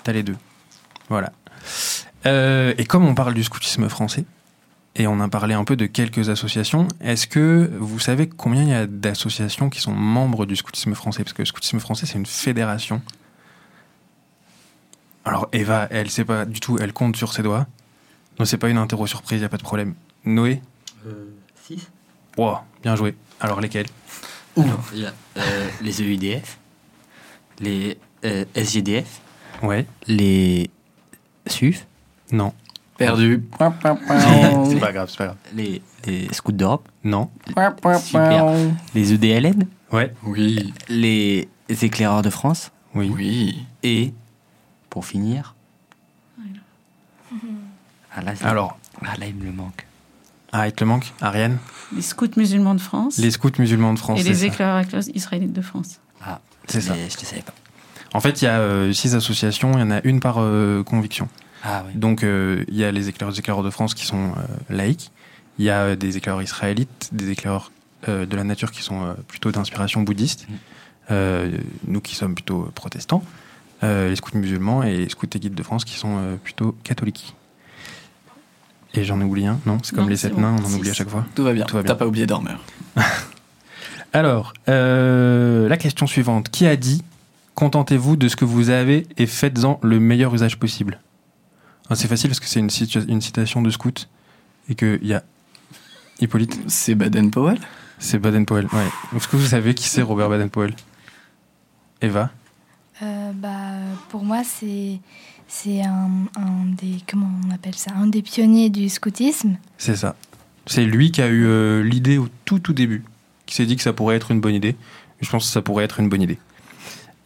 [0.03, 0.35] t'as les deux.
[1.07, 1.31] Voilà.
[2.25, 4.25] Et comme on parle du scoutisme français,
[4.95, 8.69] et on a parlé un peu de quelques associations, est-ce que vous savez combien il
[8.69, 11.23] y a d'associations qui sont membres du scoutisme français?
[11.23, 13.01] Parce que le scoutisme français, c'est une fédération.
[15.23, 17.67] Alors Eva, elle sait pas du tout, elle compte sur ses doigts.
[18.39, 19.93] Non, c'est pas une interro surprise, y a pas de problème.
[20.25, 20.61] Noé?
[21.67, 21.89] 6
[22.37, 23.15] Wow, bien joué.
[23.39, 23.87] Alors lesquels?
[24.57, 26.57] Alors, il y a euh, les EUDF,
[27.59, 29.21] les euh, SGDF,
[29.63, 29.85] Ouais.
[30.07, 30.69] les
[31.47, 31.85] SUF,
[32.31, 32.53] Non.
[33.05, 33.43] Perdu.
[34.69, 35.35] C'est pas grave, c'est pas grave.
[35.55, 37.29] les, les Scouts d'Europe, Non.
[37.99, 38.45] Super.
[38.95, 40.13] les EDLN, Ouais.
[40.23, 43.11] Oui, les Éclaireurs de France Oui.
[43.15, 43.65] oui.
[43.83, 44.13] et,
[44.89, 45.55] pour finir,
[48.15, 49.85] ah là, Alors, ah, là il me le manque.
[50.51, 51.57] ah, il te le manque Ariane?
[51.95, 54.19] Les scouts musulmans de France Les scouts musulmans de France.
[54.19, 54.83] et les éclaireurs
[55.13, 55.99] israélites de France.
[56.25, 56.95] Ah, C'est je ça.
[56.95, 57.53] Je ne savais pas.
[58.13, 60.83] En fait, il y a euh, six associations, il y en a une par euh,
[60.83, 61.29] conviction.
[61.63, 61.93] Ah oui.
[61.95, 65.11] Donc, euh, il y a les éclaireurs, éclaireurs de France qui sont euh, laïcs.
[65.59, 67.71] Il y a euh, des éclaireurs israélites, des éclaireurs
[68.07, 70.47] euh, de la nature qui sont euh, plutôt d'inspiration bouddhiste.
[70.49, 70.53] Mm.
[71.11, 71.57] Euh,
[71.87, 73.23] nous qui sommes plutôt protestants.
[73.83, 76.75] Euh, les scouts musulmans et les scouts et guides de France qui sont euh, plutôt
[76.83, 77.35] catholiques.
[78.93, 80.41] Et j'en ai oublié un, non C'est comme Non, les sept bon.
[80.41, 80.75] nains, on en Six.
[80.75, 81.25] oublie à chaque fois.
[81.35, 81.65] Tout va bien.
[81.65, 81.87] Tout va bien.
[81.93, 82.59] T'as pas oublié Dormeur.
[84.13, 86.49] Alors, euh, la question suivante.
[86.49, 87.03] Qui a dit
[87.55, 90.99] Contentez-vous de ce que vous avez et faites-en le meilleur usage possible?
[91.95, 92.69] C'est facile parce que c'est une,
[93.21, 94.09] citation de scout
[94.69, 95.23] et qu'il y a
[96.19, 97.59] Hippolyte, C'est Baden-Powell
[98.01, 98.67] c'est Baden-Powell.
[98.73, 98.87] Ouais.
[99.15, 100.73] Est-ce que vous savez qui c'est Robert Baden-Powell
[102.01, 102.31] Eva?
[103.03, 103.77] Euh, bah,
[104.09, 104.99] pour moi, c'est
[105.47, 109.57] c'est un, un des comment on appelle ça, un des pionniers du scoutisme.
[109.77, 110.15] C'est ça.
[110.65, 113.03] C'est lui qui a eu euh, l'idée au tout tout début,
[113.45, 114.75] qui s'est dit que ça pourrait être une bonne idée.
[115.21, 116.39] Je pense que ça pourrait être une bonne idée.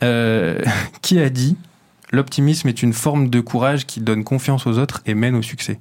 [0.03, 0.61] Euh,
[1.01, 1.55] qui a dit
[2.12, 5.80] L'optimisme est une forme de courage qui donne confiance aux autres et mène au succès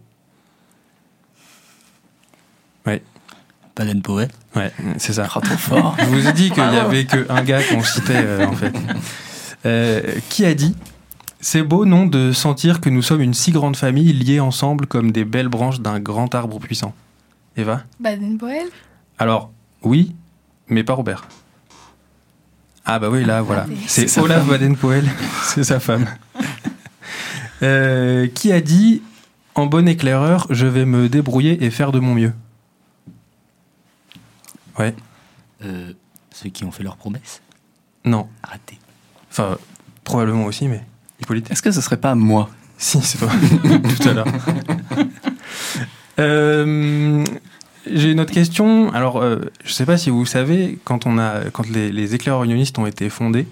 [3.76, 4.28] Baden Powell.
[4.54, 5.26] Ouais, c'est ça.
[5.34, 5.96] Ah, trop fort.
[5.98, 8.72] Je vous ai dit qu'il y avait qu'un gars qu'on citait euh, en fait.
[9.66, 10.76] Euh, qui a dit
[11.40, 15.10] C'est beau, non, de sentir que nous sommes une si grande famille liée ensemble comme
[15.10, 16.94] des belles branches d'un grand arbre puissant.
[17.56, 17.82] Eva?
[17.98, 18.68] Baden-Powell
[19.18, 19.50] Alors,
[19.82, 20.14] oui,
[20.68, 21.26] mais pas Robert.
[22.86, 23.66] Ah bah oui, là, voilà.
[23.86, 24.46] C'est Olaf.
[24.46, 25.08] Baden-Powell,
[25.44, 26.06] c'est sa femme.
[27.62, 29.00] Euh, qui a dit
[29.54, 32.32] En bon éclaireur, je vais me débrouiller et faire de mon mieux
[34.78, 34.94] Ouais,
[35.64, 35.92] Euh,
[36.32, 37.40] ceux qui ont fait leurs promesses?
[38.04, 38.28] non.
[38.42, 38.78] Raté.
[39.30, 39.56] Enfin,
[40.02, 40.84] probablement aussi, mais
[41.22, 42.50] Hippolyte Est-ce que ce serait pas moi?
[42.76, 43.30] Si, c'est toi,
[44.02, 44.26] tout à l'heure.
[46.18, 47.24] Euh,
[47.90, 48.92] J'ai une autre question.
[48.92, 52.14] Alors, euh, je ne sais pas si vous savez, quand, on a, quand les, les
[52.14, 53.46] éclaireurs unionistes ont été fondés,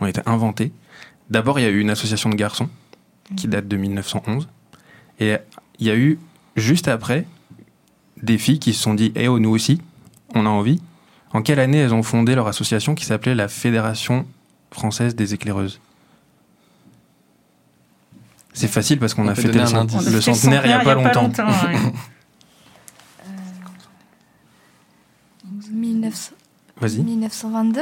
[0.00, 0.72] ont été inventés,
[1.30, 2.68] d'abord, il y a eu une association de garçons
[3.36, 4.48] qui date de 1911.
[5.20, 5.36] Et
[5.78, 6.18] il y a eu,
[6.56, 7.26] juste après,
[8.22, 9.80] des filles qui se sont dit Eh oh, nous aussi,
[10.34, 10.80] on a envie.
[11.32, 14.26] En quelle année elles ont fondé leur association qui s'appelait la Fédération
[14.70, 15.80] française des éclaireuses?
[18.52, 21.32] C'est facile parce qu'on On a fêté cent- le centenaire il n'y a pas longtemps.
[25.72, 25.78] ouais.
[25.78, 26.32] 1900
[26.80, 27.00] Vas-y.
[27.02, 27.80] 1922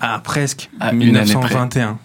[0.00, 0.70] Ah, presque.
[0.80, 1.54] Ah, une année près.
[1.54, 1.98] 1921.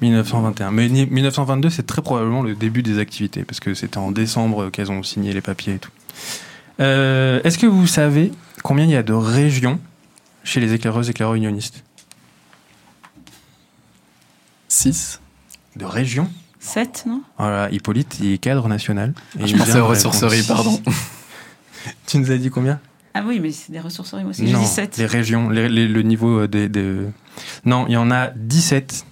[0.00, 0.70] 1921.
[0.72, 4.70] Mais ni- 1922, c'est très probablement le début des activités, parce que c'était en décembre
[4.70, 5.90] qu'elles ont signé les papiers et tout.
[6.80, 9.78] Euh, Est-ce que vous savez combien il y a de régions
[10.44, 11.84] chez les éclaireuses éclaireurs unionistes?
[14.68, 15.20] 6
[15.76, 16.28] De régions?
[16.60, 17.22] 7, non?
[17.38, 19.14] Voilà, Hippolyte, il est cadre national.
[19.38, 20.80] Et Ah, Je pensais aux de ressourceries, pardon.
[22.06, 22.78] Tu nous as dit combien?
[23.14, 24.44] Ah oui, mais c'est des ressourceries, moi aussi.
[24.50, 24.96] Non, dit 7.
[24.96, 27.00] les régions, les- les- le niveau euh, des, des-
[27.64, 29.04] Non, il y en a 17.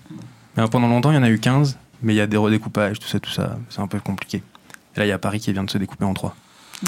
[0.56, 1.78] Mais pendant longtemps, il y en a eu 15.
[2.02, 3.58] Mais il y a des redécoupages, tout ça, tout ça.
[3.68, 4.42] C'est un peu compliqué.
[4.96, 6.34] Et là, il y a Paris qui vient de se découper en trois.
[6.82, 6.86] Mm.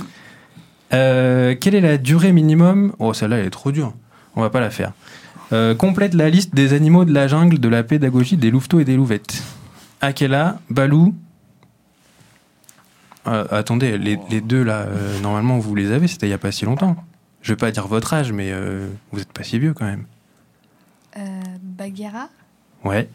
[0.94, 2.92] Euh, quelle est la durée minimum?
[2.98, 3.92] Oh, celle-là, elle est trop dure.
[4.36, 4.92] On va pas la faire.
[5.52, 8.84] Euh, complète la liste des animaux de la jungle de la pédagogie des louveteaux et
[8.84, 9.42] des louvettes.
[10.00, 11.14] Akela, Balou.
[13.28, 16.38] Euh, attendez, les, les deux là, euh, normalement vous les avez, c'était il y a
[16.38, 16.96] pas si longtemps.
[17.42, 20.06] Je vais pas dire votre âge, mais euh, vous êtes pas si vieux quand même.
[21.16, 22.28] euh, Bagheera,
[22.84, 23.08] Ouais,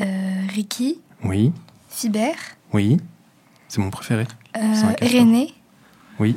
[0.00, 0.04] euh,
[0.54, 1.52] Ricky, oui,
[1.88, 2.32] Fiber,
[2.72, 2.98] oui.
[3.68, 4.24] C'est mon préféré.
[4.56, 4.60] euh.
[5.02, 5.52] René.
[6.20, 6.36] Oui.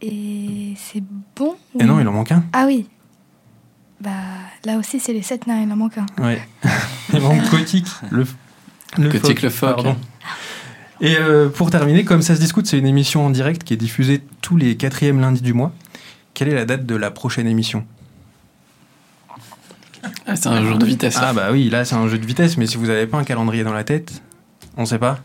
[0.00, 1.02] Et c'est
[1.34, 2.44] bon Et non, il en manque un.
[2.52, 2.86] Ah oui.
[4.00, 4.10] Bah,
[4.64, 6.06] là aussi, c'est les sept nains, il en manque un.
[6.22, 6.40] Ouais.
[7.12, 8.24] il manque Kotik, le,
[8.98, 9.50] le Kotik le.
[9.50, 9.96] Pardon.
[11.00, 13.76] Et euh, pour terminer, comme ça se discute, c'est une émission en direct qui est
[13.76, 15.72] diffusée tous les quatrièmes lundis du mois.
[16.34, 17.86] Quelle est la date de la prochaine émission?
[20.26, 21.14] Ah, c'est un jour de vitesse.
[21.16, 21.28] là.
[21.28, 23.24] Ah bah oui, là c'est un jeu de vitesse, mais si vous n'avez pas un
[23.24, 24.22] calendrier dans la tête,
[24.76, 25.18] on sait pas.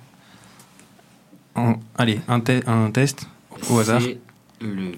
[1.56, 3.28] On- Allez, un, te- un test
[3.70, 4.02] au hasard.
[4.02, 4.18] C'est
[4.62, 4.92] le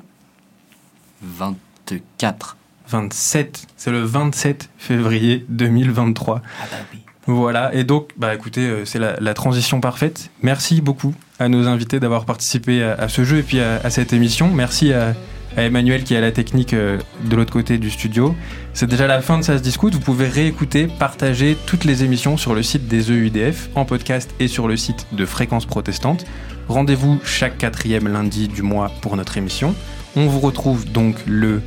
[1.22, 2.58] 24.
[2.90, 6.42] 27, c'est le 27 février 2023.
[6.46, 7.00] Ah bah oui.
[7.28, 10.30] Voilà, et donc, bah écoutez, euh, c'est la, la transition parfaite.
[10.42, 13.90] Merci beaucoup à nos invités d'avoir participé à, à ce jeu et puis à, à
[13.90, 14.50] cette émission.
[14.54, 15.16] Merci à,
[15.56, 18.36] à Emmanuel qui est à la technique euh, de l'autre côté du studio.
[18.74, 19.94] C'est déjà la fin de Ça se discute.
[19.94, 24.48] Vous pouvez réécouter, partager toutes les émissions sur le site des EUDF, en podcast et
[24.48, 26.26] sur le site de Fréquence Protestante.
[26.68, 29.76] Rendez-vous chaque quatrième lundi du mois pour notre émission.
[30.16, 31.62] On vous retrouve donc le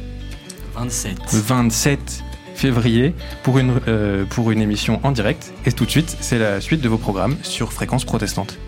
[0.74, 1.16] 27.
[1.32, 2.24] 27
[2.56, 5.52] février pour une, euh, pour une émission en direct.
[5.66, 8.58] Et tout de suite, c'est la suite de vos programmes sur Fréquence Protestante.